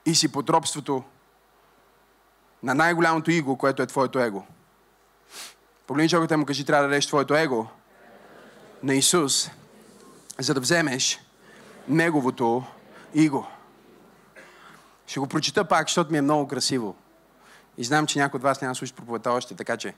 [0.07, 1.05] И си под робството
[2.63, 4.47] на най-голямото иго, което е твоето его.
[5.87, 7.67] Погледни човекът му кажи, трябва да дадеш твоето его
[8.83, 9.51] на Исус,
[10.39, 11.21] за да вземеш
[11.89, 12.65] неговото
[13.15, 13.47] иго.
[15.11, 16.97] Ще го прочита пак, защото ми е много красиво.
[17.79, 19.95] И знам, че някой от вас няма да слушат проповедта още, така че...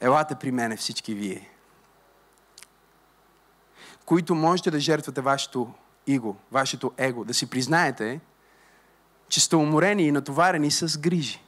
[0.00, 1.50] Елате при мене всички вие,
[4.04, 5.74] които можете да жертвате вашето
[6.06, 8.20] иго, вашето его, да си признаете,
[9.28, 11.42] че сте уморени и натоварени с грижи.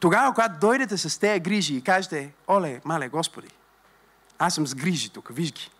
[0.00, 3.48] Тогава, когато дойдете с тези грижи и кажете, оле, мале, Господи,
[4.38, 5.70] аз съм с грижи тук, виж ги.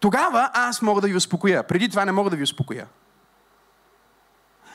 [0.00, 1.66] Тогава аз мога да ви успокоя.
[1.66, 2.86] Преди това не мога да ви успокоя.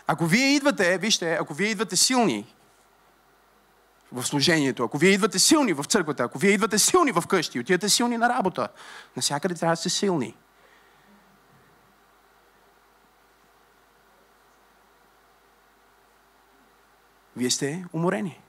[0.07, 2.55] Ако вие идвате, вижте, ако вие идвате силни
[4.11, 7.89] в служението, ако вие идвате силни в църквата, ако вие идвате силни в къщи, отивате
[7.89, 8.67] силни на работа,
[9.15, 10.35] насякъде трябва да сте силни.
[17.35, 18.41] Вие сте уморени.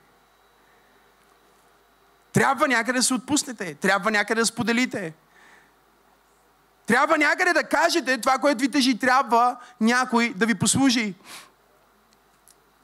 [2.33, 3.75] Трябва някъде да се отпуснете.
[3.75, 5.13] Трябва някъде да споделите.
[6.89, 8.99] Трябва някъде да кажете това, което ви тежи.
[8.99, 11.13] Трябва някой да ви послужи.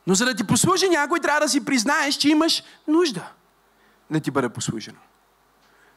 [0.07, 3.31] Но за да ти послужи някой, трябва да си признаеш, че имаш нужда
[4.09, 4.97] да ти бъде послужено.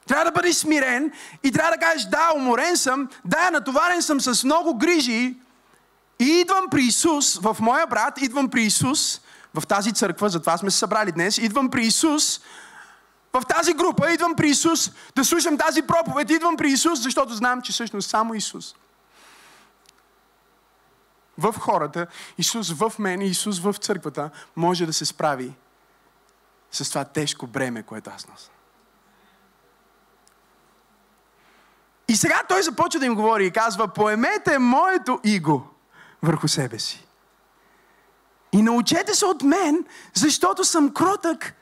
[0.07, 4.45] Трябва да бъдеш смирен и трябва да кажеш, да, уморен съм, да, натоварен съм с
[4.45, 5.37] много грижи
[6.19, 9.21] и идвам при Исус, в моя брат, идвам при Исус,
[9.55, 12.41] в тази църква, затова сме се събрали днес, идвам при Исус,
[13.33, 17.63] в тази група, идвам при Исус, да слушам тази проповед, идвам при Исус, защото знам,
[17.63, 18.75] че всъщност само Исус.
[21.39, 22.07] В хората,
[22.39, 25.55] Исус в мен, Исус в църквата може да се справи
[26.71, 28.51] с това тежко бреме, което аз нося.
[32.09, 35.69] И сега той започва да им говори и казва, поемете моето иго
[36.23, 37.07] върху себе си.
[38.53, 41.55] И научете се от мен, защото съм кротък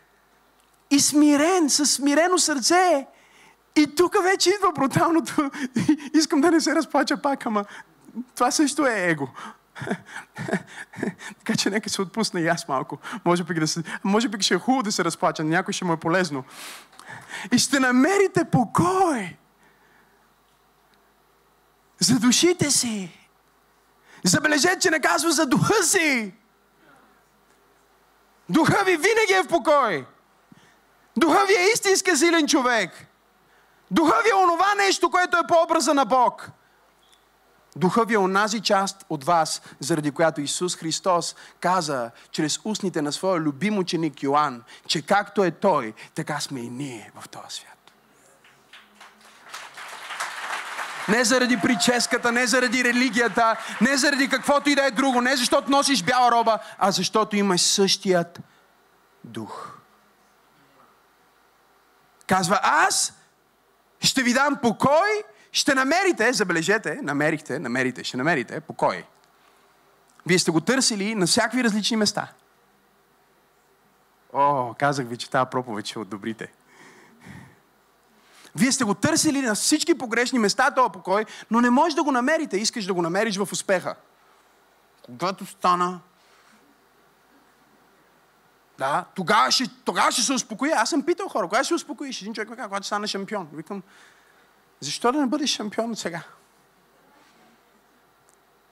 [0.90, 3.06] и смирен, със смирено сърце.
[3.76, 5.50] И тук вече идва бруталното.
[6.14, 7.64] Искам да не се разплача пак, ама
[8.34, 9.28] това също е его.
[11.38, 12.98] така че нека се отпусна и аз малко.
[13.24, 15.92] Може би, да се, може би ще е хубаво да се разплача, някой ще му
[15.92, 16.44] е полезно.
[17.52, 19.36] И ще намерите покой
[21.98, 23.20] за душите си.
[24.24, 26.34] Забележете, че не казва за духа си.
[28.48, 30.06] Духа ви винаги е в покой.
[31.16, 33.06] Духа ви е истинска силен човек.
[33.90, 36.50] Духа ви е онова нещо, което е по образа на Бог.
[37.76, 43.12] Духа ви е онази част от вас, заради която Исус Христос каза чрез устните на
[43.12, 47.72] своя любим ученик Йоанн, че както е Той, така сме и ние в този свят.
[51.08, 55.70] Не заради прическата, не заради религията, не заради каквото и да е друго, не защото
[55.70, 58.40] носиш бяла роба, а защото имаш същият
[59.24, 59.75] дух.
[62.26, 63.12] Казва, аз
[64.00, 65.22] ще ви дам покой,
[65.52, 69.04] ще намерите, забележете, намерихте, намерите, ще намерите покой.
[70.26, 72.32] Вие сте го търсили на всякакви различни места.
[74.32, 76.52] О, казах ви, че тази проповед ще одобрите.
[78.56, 82.12] Вие сте го търсили на всички погрешни места, този покой, но не можеш да го
[82.12, 82.56] намерите.
[82.56, 83.94] Искаш да го намериш в успеха.
[85.06, 86.00] Когато стана,
[88.78, 90.70] Да, тогава ще, тогава ще се успокои.
[90.70, 92.22] Аз съм питал хора, кога ще се успокоиш?
[92.22, 93.48] Един човек ме казва, когато стане шампион.
[93.52, 93.82] Викам,
[94.80, 96.22] защо да не бъдеш шампион от сега?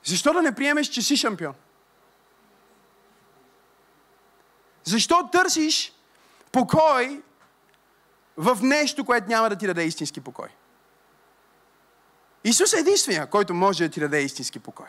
[0.05, 1.55] Защо да не приемеш, че си шампион?
[4.85, 5.93] Защо търсиш
[6.53, 7.23] покой
[8.37, 10.49] в нещо, което няма да ти даде истински покой?
[12.45, 14.89] Исус е единствения, който може да ти даде истински покой.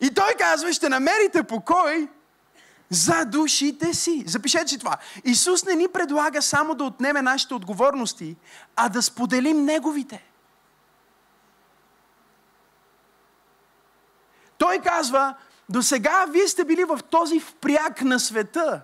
[0.00, 2.08] И той казва, ще намерите покой
[2.90, 4.24] за душите си.
[4.26, 4.96] Запишете си това.
[5.24, 8.36] Исус не ни предлага само да отнеме нашите отговорности,
[8.76, 10.24] а да споделим Неговите.
[14.58, 15.34] Той казва,
[15.68, 18.82] до сега вие сте били в този впряг на света.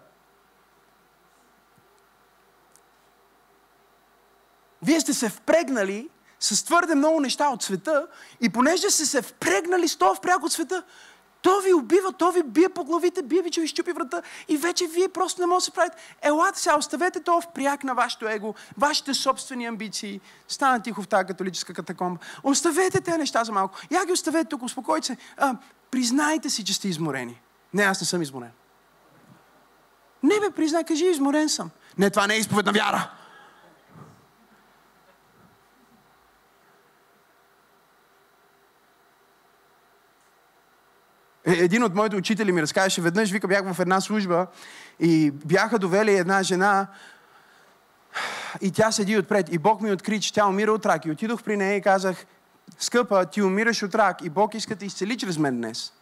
[4.82, 6.08] Вие сте се впрегнали
[6.42, 8.06] с твърде много неща от света
[8.40, 10.82] и понеже сте се впрегнали с това впряг от света,
[11.42, 14.56] то ви убива, то ви бие по главите, бие ви, че ви щупи врата и
[14.56, 15.96] вече вие просто не можете да се правите.
[16.22, 20.20] Елате сега, оставете това впряг на вашето его, вашите собствени амбиции.
[20.48, 22.20] Стана тихо в тази католическа катакомба.
[22.42, 23.78] Оставете тези неща за малко.
[23.90, 25.16] Я ги оставете тук, успокойте се.
[25.36, 25.56] А,
[25.90, 27.40] признайте си, че сте изморени.
[27.74, 28.50] Не, аз не съм изморен.
[30.22, 31.70] Не бе, признай, кажи, изморен съм.
[31.98, 33.10] Не, това не е изповед на вяра.
[41.58, 44.46] Един от моите учители ми разказваше веднъж, вика, бях в една служба
[45.00, 46.86] и бяха довели една жена
[48.60, 49.52] и тя седи отпред.
[49.52, 51.04] И Бог ми откри, че тя умира от рак.
[51.04, 52.26] И отидох при нея и казах,
[52.78, 55.92] скъпа, ти умираш от рак и Бог иска да изцели чрез мен днес.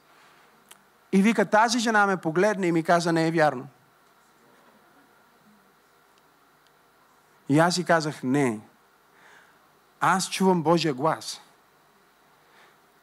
[1.12, 3.66] И вика, тази жена ме погледна и ми каза, не е вярно.
[7.48, 8.60] И аз си казах, не.
[10.00, 11.40] Аз чувам Божия глас.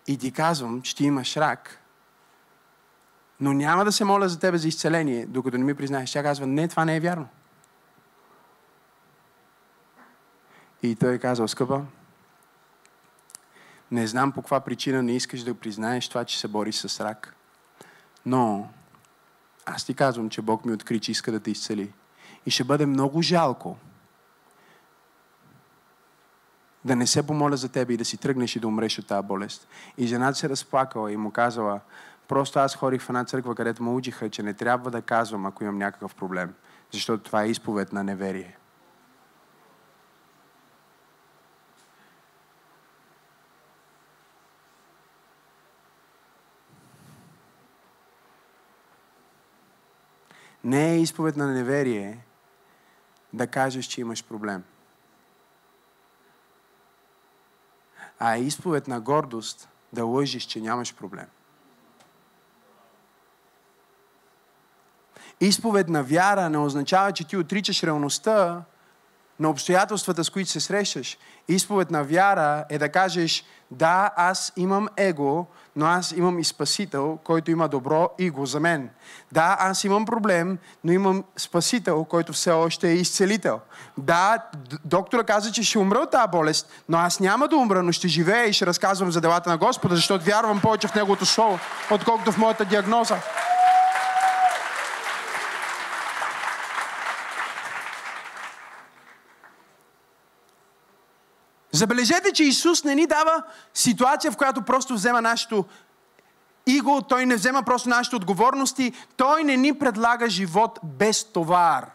[0.07, 1.81] И ти казвам, че ти имаш рак,
[3.39, 6.11] но няма да се моля за тебе за изцеление, докато не ми признаеш.
[6.11, 7.27] Тя казва, не, това не е вярно.
[10.83, 11.81] И той казва, скъпа,
[13.91, 17.35] не знам по каква причина не искаш да признаеш това, че се бориш с рак.
[18.25, 18.67] Но
[19.65, 21.93] аз ти казвам, че Бог ми откри, че иска да те изцели.
[22.45, 23.77] И ще бъде много жалко
[26.85, 29.27] да не се помоля за тебе и да си тръгнеш и да умреш от тази
[29.27, 29.67] болест.
[29.97, 31.79] И жената се разплакала и му казала,
[32.27, 35.63] Просто аз ходих в една църква, където ме учиха, че не трябва да казвам, ако
[35.63, 36.53] имам някакъв проблем.
[36.91, 38.57] Защото това е изповед на неверие.
[50.63, 52.25] Не е изповед на неверие
[53.33, 54.63] да кажеш, че имаш проблем.
[58.19, 61.27] А е изповед на гордост да лъжиш, че нямаш проблем.
[65.41, 68.61] Изповед на вяра не означава, че ти отричаш реалността
[69.39, 71.17] на обстоятелствата, с които се срещаш.
[71.47, 77.17] Изповед на вяра е да кажеш, да, аз имам его, но аз имам и Спасител,
[77.23, 78.89] който има добро иго за мен.
[79.31, 83.59] Да, аз имам проблем, но имам Спасител, който все още е изцелител.
[83.97, 84.43] Да,
[84.85, 88.07] доктора каза, че ще умра от тази болест, но аз няма да умра, но ще
[88.07, 91.59] живея и ще разказвам за делата на Господа, защото вярвам повече в Неговото Слово,
[91.91, 93.17] отколкото в моята диагноза.
[101.77, 105.65] Забележете, че Исус не ни дава ситуация, в която просто взема нашето
[106.67, 111.85] иго, Той не взема просто нашите отговорности, Той не ни предлага живот без товар.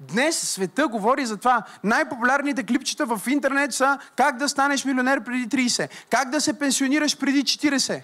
[0.00, 1.62] Днес света говори за това.
[1.84, 7.16] Най-популярните клипчета в интернет са как да станеш милионер преди 30, как да се пенсионираш
[7.16, 8.02] преди 40.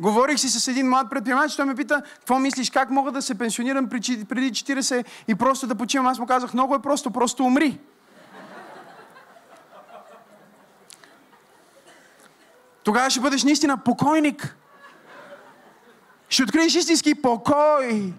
[0.00, 3.38] Говорих си с един млад предприемач, той ме пита, какво мислиш, как мога да се
[3.38, 6.06] пенсионирам преди 40 и просто да почивам.
[6.06, 7.78] Аз му казах, много е просто, просто умри.
[12.84, 14.56] Тогава ще бъдеш наистина покойник.
[16.28, 18.12] Ще откриеш истински покой.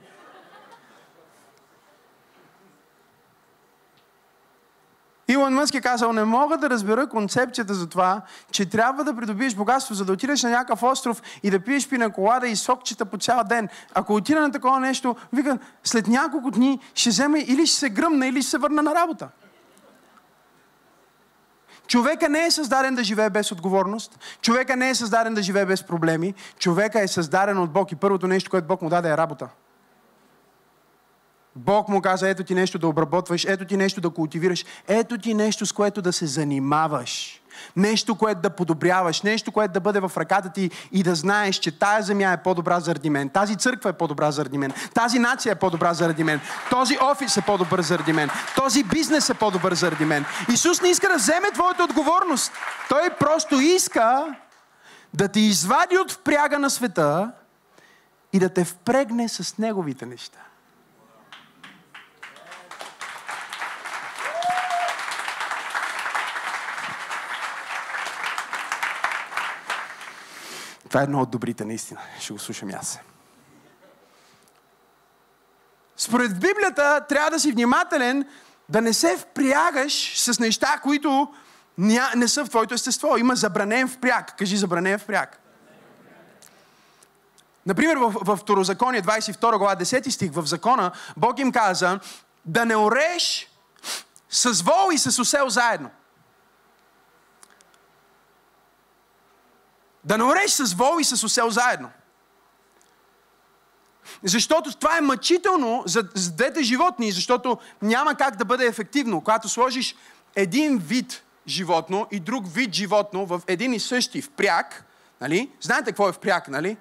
[5.30, 8.22] Илон Мъск е казал, не мога да разбера концепцията за това,
[8.52, 12.48] че трябва да придобиеш богатство, за да отидеш на някакъв остров и да пиеш пинаколада
[12.48, 13.70] и сокчета по цял ден.
[13.94, 18.28] Ако отида на такова нещо, вика, след няколко дни ще вземе или ще се гръмна,
[18.28, 19.30] или ще се върна на работа.
[21.88, 24.20] Човека не е създаден да живее без отговорност.
[24.42, 26.34] Човека не е създаден да живее без проблеми.
[26.60, 29.48] Човека е създаден от Бог и първото нещо, което Бог му даде е работа.
[31.56, 35.34] Бог му каза, ето ти нещо да обработваш, ето ти нещо да култивираш, ето ти
[35.34, 37.42] нещо с което да се занимаваш.
[37.76, 41.80] Нещо, което да подобряваш, нещо, което да бъде в ръката ти и да знаеш, че
[41.80, 45.56] тая земя е по-добра заради мен, тази църква е по-добра заради мен, тази нация е
[45.56, 50.26] по-добра заради мен, този офис е по-добър заради мен, този бизнес е по-добър заради мен.
[50.54, 52.52] Исус не иска да вземе твоята отговорност.
[52.90, 54.36] Той просто иска
[55.14, 57.32] да те извади от впряга на света
[58.34, 60.40] и да те впрегне с неговите неща.
[70.90, 72.00] Това е едно от добрите, наистина.
[72.20, 73.00] Ще го слушам аз.
[75.98, 78.26] Според Библията трябва да си внимателен
[78.70, 81.34] да не се впрягаш с неща, които
[82.16, 83.18] не са в твоето естество.
[83.18, 84.38] Има забранен впряг.
[84.38, 85.40] Кажи забранен впряг.
[87.66, 92.00] Например, в, в Второзаконие, 22 глава, 10 стих, в закона, Бог им каза
[92.46, 93.50] да не ореш
[94.30, 95.90] с вол и с осел заедно.
[100.10, 101.90] Да не ореш с вол и с осел заедно.
[104.24, 109.22] Защото това е мъчително за, за двете животни, защото няма как да бъде ефективно.
[109.22, 109.96] Когато сложиш
[110.36, 114.86] един вид животно и друг вид животно в един и същи впряг,
[115.22, 115.52] нали?
[115.62, 116.78] Знаете какво е впряг, нали?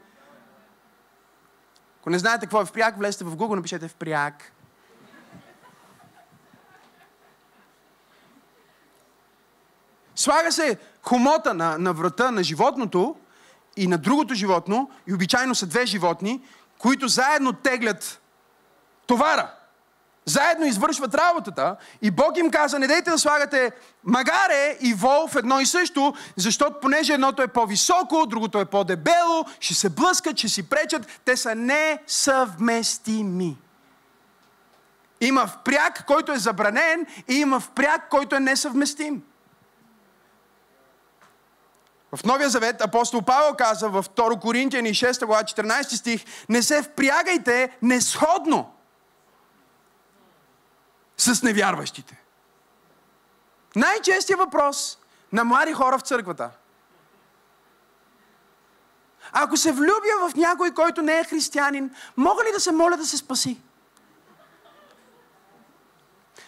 [2.01, 4.53] Ако не знаете какво е впряг, влезте в Google, напишете впряг.
[10.19, 13.17] Слага се хомота на, на врата на животното
[13.77, 16.43] и на другото животно, и обичайно са две животни,
[16.79, 18.21] които заедно теглят
[19.07, 19.55] товара.
[20.25, 23.71] Заедно извършват работата и Бог им каза, не дейте да слагате
[24.05, 29.45] магаре и вол в едно и също, защото понеже едното е по-високо, другото е по-дебело,
[29.61, 33.57] ще се блъскат, ще си пречат, те са несъвместими.
[35.21, 39.23] Има впряг, който е забранен и има впряг, който е несъвместим.
[42.13, 46.83] В Новия Завет апостол Павел каза в 2 Коринтияни 6 глава 14 стих не се
[46.83, 48.75] впрягайте несходно
[51.17, 52.23] с невярващите.
[53.77, 54.99] Най-честият въпрос
[55.33, 56.51] на млади хора в църквата.
[59.33, 63.07] Ако се влюбя в някой, който не е християнин, мога ли да се моля да
[63.07, 63.61] се спаси?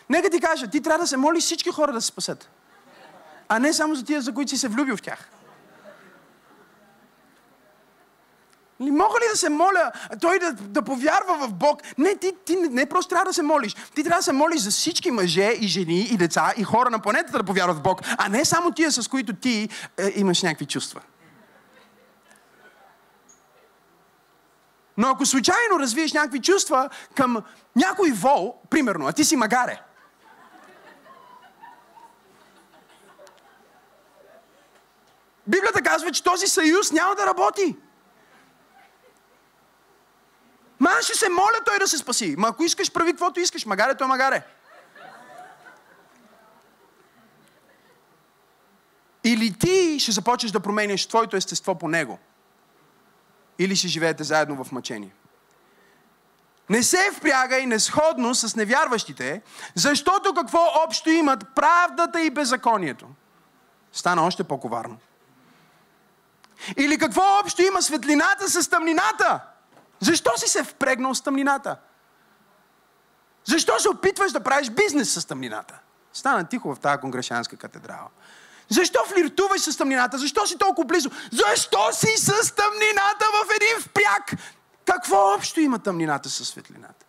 [0.09, 2.51] Нека ти кажа, ти трябва да се молиш всички хора да се спасят.
[3.49, 5.29] А не само за тия, за които си се влюбил в тях.
[8.81, 11.83] Не мога ли да се моля той да, да повярва в Бог?
[11.99, 13.75] Не, ти, ти не, просто трябва да се молиш.
[13.75, 16.99] Ти трябва да се молиш за всички мъже и жени и деца и хора на
[16.99, 19.69] планетата да повярват в Бог, а не само тия, с които ти
[19.99, 21.01] е, имаш някакви чувства.
[24.97, 27.43] Но ако случайно развиеш някакви чувства към
[27.77, 29.81] някой вол, примерно, а ти си магаре,
[35.47, 37.77] Библията казва, че този съюз няма да работи.
[40.81, 42.35] Ма ще се моля той да се спаси.
[42.39, 43.67] Ма ако искаш, прави каквото искаш.
[43.67, 44.43] Магаре, той магаре.
[49.25, 52.19] Или ти ще започнеш да променяш твоето естество по него.
[53.59, 55.15] Или ще живеете заедно в мъчение.
[56.71, 59.43] Не се впрягай несходно с невярващите,
[59.75, 63.07] защото какво общо имат правдата и беззаконието.
[63.93, 64.99] Стана още по-коварно.
[66.77, 69.41] Или какво общо има светлината с тъмнината?
[70.01, 71.77] Защо си се впрегнал с тъмнината?
[73.45, 75.79] Защо се опитваш да правиш бизнес с тъмнината?
[76.13, 78.09] Стана тихо в тази конгрешанска катедрала.
[78.69, 80.19] Защо флиртуваш с тъмнината?
[80.19, 81.11] Защо си толкова близо?
[81.33, 84.41] Защо си с тъмнината в един впряг?
[84.87, 87.07] Какво общо има тъмнината с светлината?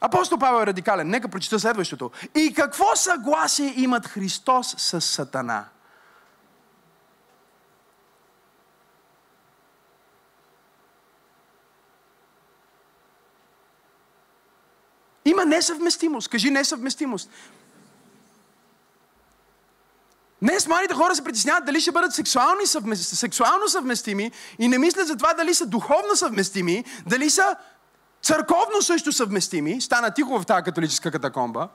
[0.00, 1.08] Апостол Павел е радикален.
[1.08, 2.10] Нека прочита следващото.
[2.34, 5.64] И какво съгласие имат Христос с Сатана?
[15.30, 16.28] Има несъвместимост.
[16.28, 17.30] Кажи несъвместимост.
[20.42, 25.06] Днес младите хора се притесняват дали ще бъдат сексуални съвместими, сексуално съвместими и не мислят
[25.06, 27.56] за това дали са духовно съвместими, дали са
[28.22, 29.80] църковно също съвместими.
[29.80, 31.68] Стана тихо в тази католическа катакомба.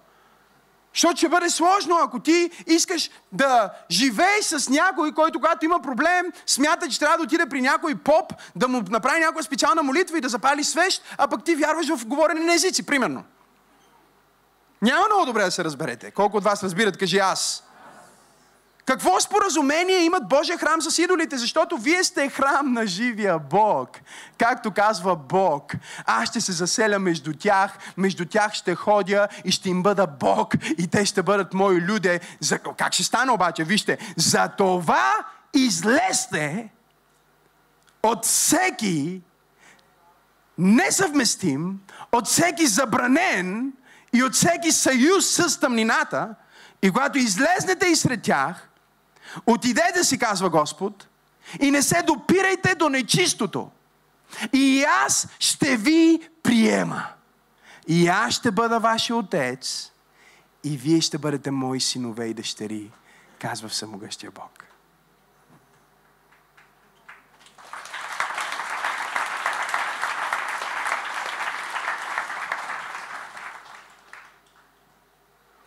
[0.94, 6.26] Защото ще бъде сложно, ако ти искаш да живееш с някой, който когато има проблем,
[6.46, 10.22] смята, че трябва да отиде при някой поп, да му направи някаква специална молитва и
[10.22, 13.24] да запали свещ, а пък ти вярваш в говорене на езици, примерно.
[14.86, 16.12] Няма много добре да се разберете.
[16.12, 17.64] Колко от вас разбират, кажи аз.
[18.86, 21.38] Какво споразумение имат Божия храм с идолите?
[21.38, 23.90] Защото вие сте храм на живия Бог.
[24.38, 25.74] Както казва Бог,
[26.06, 30.54] аз ще се заселя между тях, между тях ще ходя и ще им бъда Бог
[30.78, 32.20] и те ще бъдат мои люди.
[32.40, 32.60] За...
[32.60, 33.64] Как ще стане обаче?
[33.64, 35.14] Вижте, за това
[35.54, 36.70] излезте
[38.04, 39.22] от всеки
[40.58, 41.80] несъвместим,
[42.12, 43.74] от всеки забранен
[44.16, 46.36] и от всеки съюз с тъмнината,
[46.82, 48.70] и когато излезнете и сред тях,
[49.46, 51.08] отидете си, казва Господ,
[51.62, 53.72] и не се допирайте до нечистото.
[54.54, 57.08] И аз ще ви приема.
[57.88, 59.92] И аз ще бъда вашия отец,
[60.64, 62.92] и вие ще бъдете мои синове и дъщери,
[63.40, 64.65] казва Всемогъщия Бог.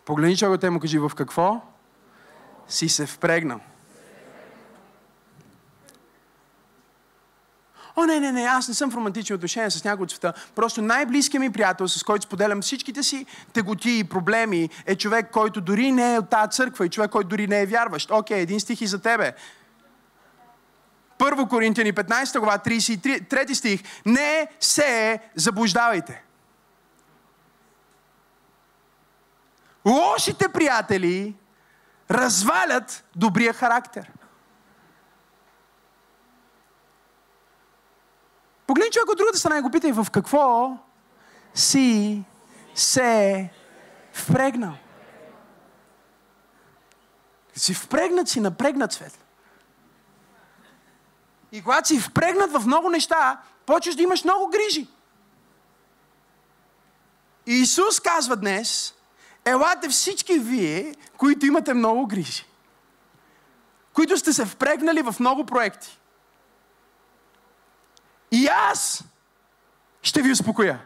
[0.09, 1.61] Погледни човека те му кажи в какво
[2.67, 3.59] си се впрегнал.
[7.95, 10.33] О, не, не, не, аз не съм в романтични отношения с някой от света.
[10.55, 15.61] Просто най-близкият ми приятел, с който споделям всичките си теготи и проблеми, е човек, който
[15.61, 18.11] дори не е от тази църква и човек, който дори не е вярващ.
[18.11, 19.33] Окей, един стих и за тебе.
[21.17, 23.83] Първо Коринтияни 15 глава, 33 стих.
[24.05, 26.28] Не се заблуждавайте.
[29.85, 31.35] Лошите приятели
[32.11, 34.11] развалят добрия характер.
[38.67, 40.77] Погледни човек от другата страна и го питай в какво
[41.53, 42.23] си
[42.75, 43.49] се
[44.13, 44.73] впрегнал.
[47.55, 49.25] Си впрегнат, си напрегнат свет.
[51.51, 54.87] И когато си впрегнат в много неща, почваш да имаш много грижи.
[57.45, 58.93] И Исус казва днес,
[59.45, 62.45] елате всички вие, които имате много грижи,
[63.93, 65.99] които сте се впрегнали в много проекти.
[68.31, 69.03] И аз
[70.01, 70.85] ще ви успокоя.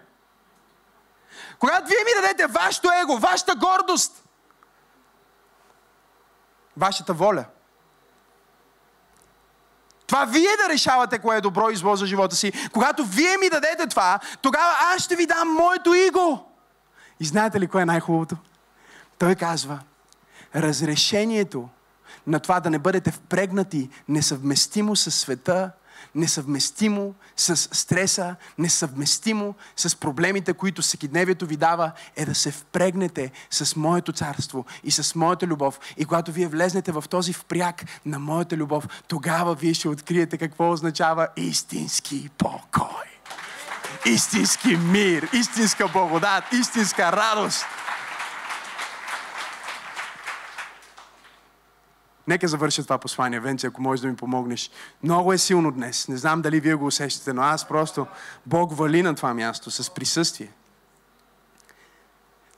[1.60, 4.24] Когато вие ми дадете вашето его, вашата гордост,
[6.78, 7.46] вашата воля,
[10.08, 12.70] това вие да решавате кое е добро и зло за живота си.
[12.74, 16.53] Когато вие ми дадете това, тогава аз ще ви дам моето иго.
[17.20, 18.38] И знаете ли кое е най-хубавото?
[19.18, 19.80] Той казва,
[20.56, 21.70] разрешението
[22.28, 25.72] на това да не бъдете впрегнати несъвместимо с света,
[26.16, 33.76] несъвместимо с стреса, несъвместимо с проблемите, които всекидневието ви дава, е да се впрегнете с
[33.76, 35.80] моето царство и с моята любов.
[35.98, 40.72] И когато вие влезнете в този впряг на моята любов, тогава вие ще откриете какво
[40.72, 43.13] означава истински покой.
[44.06, 47.66] Истински мир, истинска благодат, истинска радост.
[52.28, 53.40] Нека завърша това послание.
[53.40, 54.72] Венци, ако можеш да ми помогнеш.
[55.04, 56.08] Много е силно днес.
[56.08, 58.08] Не знам дали вие го усещате, но аз просто
[58.46, 60.52] Бог вали на това място с присъствие.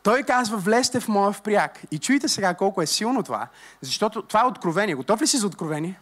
[0.04, 1.80] Той казва, влезте в моя впряг.
[1.92, 3.48] И чуйте сега колко е силно това,
[3.82, 4.96] защото това е откровение.
[4.96, 6.00] Готов ли си за откровение?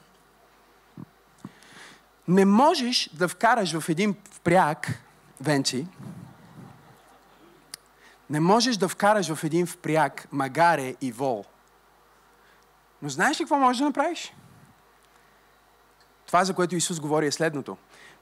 [2.27, 5.03] Не можеш да вкараш в един впряг,
[5.43, 5.87] Венци,
[8.29, 11.45] не можеш да вкараш в един впряг магаре и вол.
[13.01, 14.33] Но знаеш ли какво можеш да направиш?
[16.25, 17.77] Това, за което Исус говори, е следното.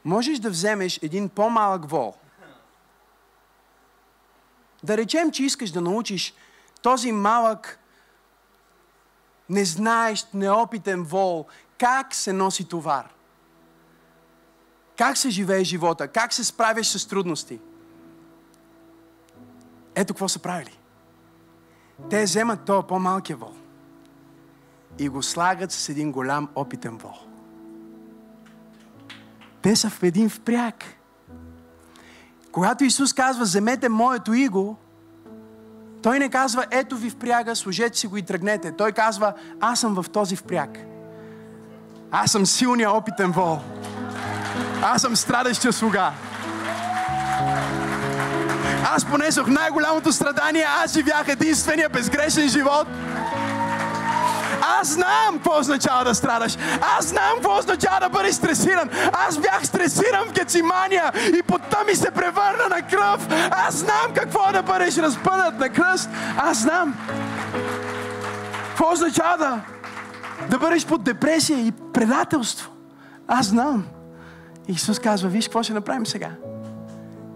[0.05, 2.15] Можеш да вземеш един по-малък вол.
[4.83, 6.33] Да речем, че искаш да научиш
[6.81, 7.79] този малък,
[9.49, 11.45] не знаеш, неопитен вол,
[11.77, 13.09] как се носи товар.
[15.01, 17.59] Как се живее живота, как се справяш с трудности.
[19.95, 20.79] Ето какво са правили.
[22.09, 23.53] Те вземат този по-малкия вол
[24.99, 27.15] и го слагат с един голям опитен вол.
[29.61, 30.83] Те са в един впряг.
[32.51, 34.77] Когато Исус казва, вземете моето иго,
[36.03, 38.71] той не казва, ето ви впряга, служете си го и тръгнете.
[38.71, 40.77] Той казва, аз съм в този впряг.
[42.11, 43.59] Аз съм силния опитен вол.
[44.81, 46.11] Аз съм страдащия слуга.
[48.95, 52.87] Аз понесох най-голямото страдание, аз живях единствения безгрешен живот–
[54.81, 56.57] аз знам какво означава да страдаш.
[56.97, 58.89] Аз знам какво означава да бъдеш стресиран.
[59.27, 63.27] Аз бях стресиран в Гецимания и потта ми се превърна на кръв.
[63.67, 66.09] Аз знам какво да бъдеш разпънат на кръст.
[66.37, 66.95] Аз знам.
[68.67, 69.59] Какво означава да,
[70.49, 72.71] да бъдеш под депресия и предателство?
[73.27, 73.85] Аз знам.
[74.67, 76.31] Исус казва, виж какво ще направим сега.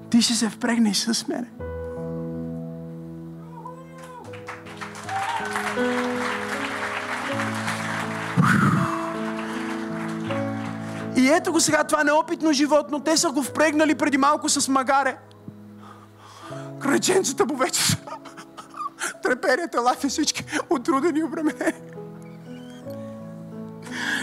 [0.10, 1.48] Ти ще се впрегнеш с мене.
[11.18, 13.00] И ето го сега това неопитно е животно.
[13.00, 15.18] Те са го впрегнали преди малко с магаре.
[16.80, 17.98] Кръченцата му вече са.
[19.24, 21.82] Треперията, лафи всички, отрудени и обременени.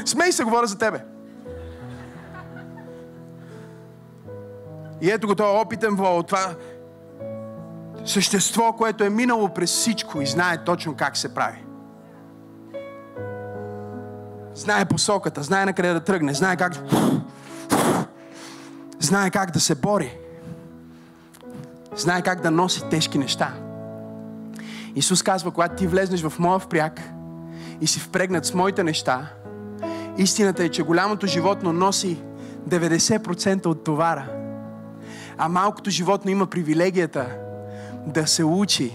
[0.04, 1.04] Смей се, говоря за тебе.
[5.02, 6.54] И ето го този опитен вол, това
[8.04, 11.64] същество, което е минало през всичко и знае точно как се прави.
[14.54, 16.72] Знае посоката, знае на къде да тръгне, знае как...
[19.00, 20.18] Знае как да се бори.
[21.96, 23.54] Знае как да носи тежки неща.
[24.94, 27.00] Исус казва, когато ти влезнеш в моя впряг
[27.80, 29.28] и си впрегнат с моите неща,
[30.18, 32.22] истината е, че голямото животно носи
[32.68, 34.41] 90% от товара,
[35.38, 37.26] а малкото животно има привилегията
[38.06, 38.92] да се учи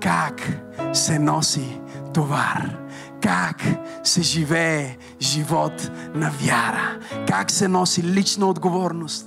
[0.00, 0.48] как
[0.92, 1.80] се носи
[2.14, 2.82] товар
[3.22, 3.62] как
[4.04, 6.98] се живее живот на вяра,
[7.28, 9.26] как се носи лична отговорност,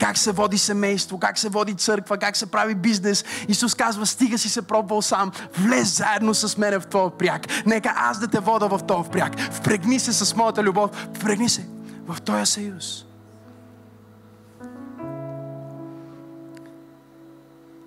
[0.00, 3.24] как се води семейство, как се води църква, как се прави бизнес.
[3.48, 7.46] Исус казва, стига си се пробвал сам, влез заедно с мен в този пряк.
[7.66, 9.40] Нека аз да те вода в този пряк.
[9.40, 11.66] Впрегни се с моята любов, впрегни се
[12.08, 13.07] в този съюз.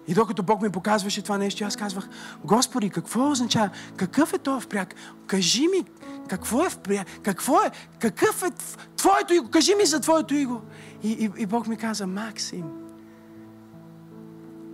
[0.08, 2.10] И докато Бог ми показваше това нещо, аз казвах,
[2.44, 3.70] Господи, какво означава?
[3.96, 4.96] Какъв е това впряг?
[5.28, 5.86] Кажи ми,
[6.28, 7.08] какво е впряг?
[7.24, 7.72] Какво е?
[8.00, 8.52] Какъв е
[8.96, 9.50] твоето иго?
[9.50, 10.62] Кажи ми за твоето иго.
[11.04, 12.66] И, и, и Бог ми каза, Максим,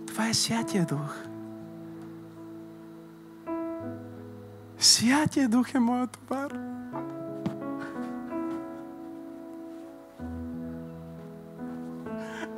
[0.06, 1.14] това е Святия Дух.
[4.78, 6.77] Святия Дух е моят товар.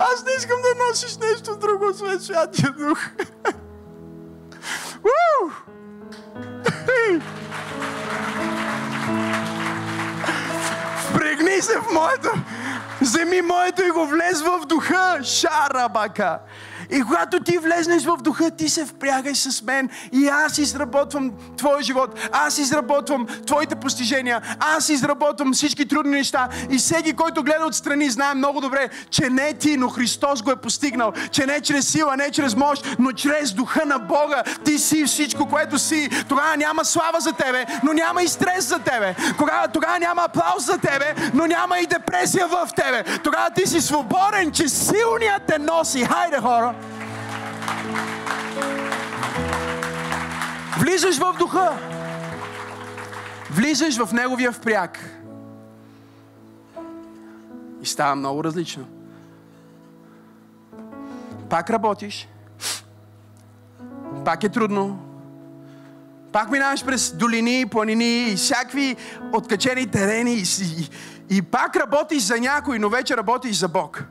[0.00, 2.98] Аз не искам да носиш нещо друго, освен Святия Дух.
[11.08, 12.30] Впрегни се в моето.
[13.00, 15.20] Вземи моето и го влез в духа.
[15.24, 16.38] Шарабака.
[16.92, 21.82] И когато ти влезнеш в духа, ти се впрягаш с мен и аз изработвам твоя
[21.82, 22.18] живот.
[22.32, 24.42] Аз изработвам твоите постижения.
[24.60, 26.48] Аз изработвам всички трудни неща.
[26.70, 30.56] И всеки, който гледа отстрани, знае много добре, че не ти, но Христос го е
[30.56, 31.12] постигнал.
[31.32, 34.42] Че не чрез сила, не чрез мощ, но чрез духа на Бога.
[34.64, 36.10] Ти си всичко, което си.
[36.28, 39.14] Тогава няма слава за тебе, но няма и стрес за тебе.
[39.38, 43.04] Тогава, тогава няма аплауз за тебе, но няма и депресия в тебе.
[43.24, 46.04] Тогава ти си свободен, че силният те носи.
[46.04, 46.79] Хайде, хора!
[50.78, 51.78] Влизаш в духа.
[53.50, 54.98] Влизаш в неговия впряг.
[57.82, 58.84] И става много различно.
[61.50, 62.28] Пак работиш.
[64.24, 64.98] Пак е трудно.
[66.32, 68.96] Пак минаваш през долини, планини и всякакви
[69.32, 70.34] откачени терени.
[70.34, 70.88] И, и,
[71.36, 74.04] и пак работиш за някой, но вече работиш за Бог.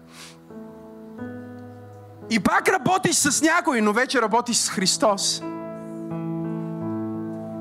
[2.30, 5.43] И пак работиш с някой, но вече работиш с Христос.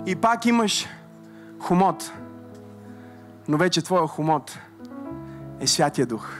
[0.06, 0.86] И пак имаш
[1.60, 2.12] хумот.
[3.48, 4.58] Но вече твоя хумот
[5.60, 6.30] е Святия Дух.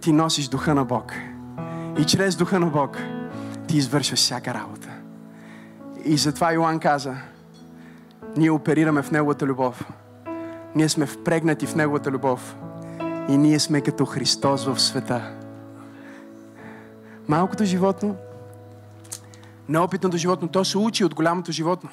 [0.00, 1.12] Ти носиш Духа на Бог.
[1.98, 2.98] И чрез Духа на Бог
[3.68, 4.88] ти извършваш всяка работа.
[6.04, 7.14] И затова Йоан каза,
[8.36, 9.84] ние оперираме в Неговата любов.
[10.74, 12.56] Ние сме впрегнати в Неговата любов.
[13.28, 15.43] И ние сме като Христос в света.
[17.28, 18.16] Малкото животно,
[19.68, 21.90] неопитното животно, то се учи от голямото животно.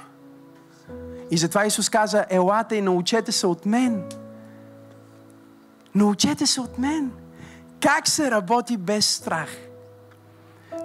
[1.32, 4.04] И затова Исус каза, елате и научете се от мен.
[5.96, 7.12] Научете се от мен.
[7.80, 9.50] Как се работи без страх.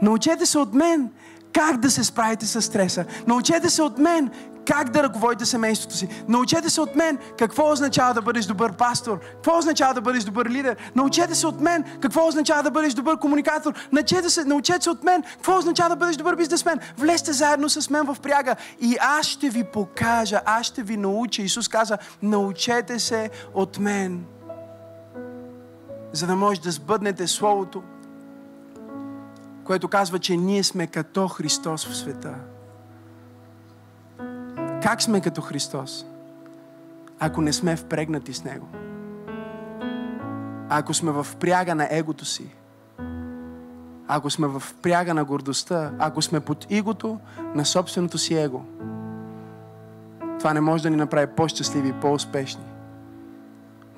[0.02, 1.10] Научете се от мен
[1.52, 3.04] как да се справите с стреса.
[3.26, 4.30] Научете се от мен
[4.66, 6.08] как да ръководите семейството си.
[6.28, 10.46] Научете се от мен какво означава да бъдеш добър пастор, какво означава да бъдеш добър
[10.46, 10.76] лидер.
[10.94, 13.74] Научете се от мен какво означава да бъдеш добър комуникатор.
[13.92, 16.80] Научете се, научете се от мен какво означава да бъдеш добър бизнесмен.
[16.98, 21.42] Влезте заедно с мен в пряга и аз ще ви покажа, аз ще ви науча.
[21.42, 24.24] Исус каза, научете се от мен,
[26.12, 27.82] за да може да сбъднете Словото,
[29.64, 32.34] което казва, че ние сме като Христос в света.
[34.86, 36.06] Как сме като Христос?
[37.18, 38.66] Ако не сме впрегнати с Него.
[40.68, 42.54] Ако сме в пряга на егото си.
[44.08, 45.92] Ако сме в пряга на гордостта.
[45.98, 47.18] Ако сме под игото
[47.54, 48.62] на собственото си его.
[50.38, 52.64] Това не може да ни направи по-щастливи по-успешни.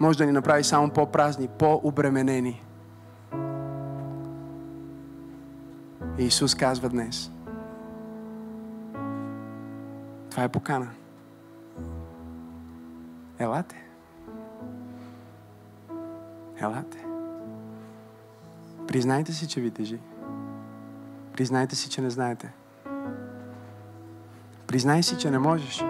[0.00, 2.64] Може да ни направи само по-празни, по-обременени.
[6.18, 7.30] И Исус казва днес–
[10.38, 10.88] това е покана.
[13.38, 13.84] Елате.
[16.60, 17.04] Елате.
[18.86, 19.98] Признайте си, че ви тежи.
[21.32, 22.52] Признайте си, че не знаете.
[24.66, 25.84] Признай си, че не можеш.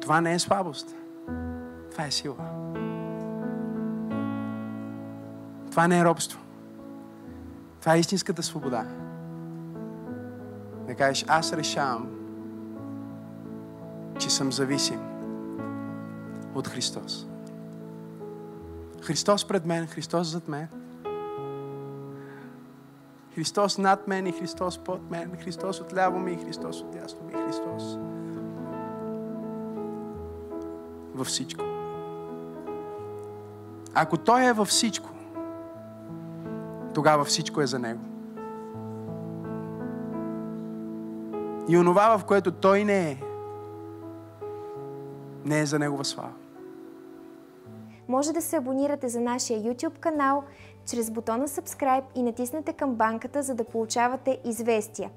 [0.00, 0.94] Това не е слабост.
[1.90, 2.36] Това е сила.
[5.70, 6.40] Това не е робство.
[7.80, 8.84] Това е истинската свобода.
[10.86, 12.16] Да кажеш, аз решавам,
[14.26, 15.00] че съм зависим
[16.54, 17.26] от Христос.
[19.02, 20.68] Христос пред мен, Христос зад мен.
[23.34, 25.36] Христос над мен и Христос под мен.
[25.44, 27.32] Христос отляво ми и Христос отясно ми.
[27.32, 27.98] Христос
[31.14, 31.64] във всичко.
[33.94, 35.10] Ако Той е във всичко,
[36.94, 38.00] тогава всичко е за Него.
[41.68, 43.25] И онова, в което Той не е,
[45.46, 46.32] не е за Негова слава.
[48.08, 50.44] Може да се абонирате за нашия YouTube канал
[50.86, 55.10] чрез бутона Subscribe и натиснете камбанката, за да получавате известия.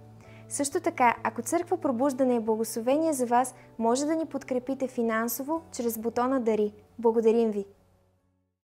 [0.49, 5.97] Също така, ако Църква Пробуждане е благословение за вас, може да ни подкрепите финансово чрез
[5.97, 6.73] бутона Дари.
[6.99, 7.65] Благодарим ви!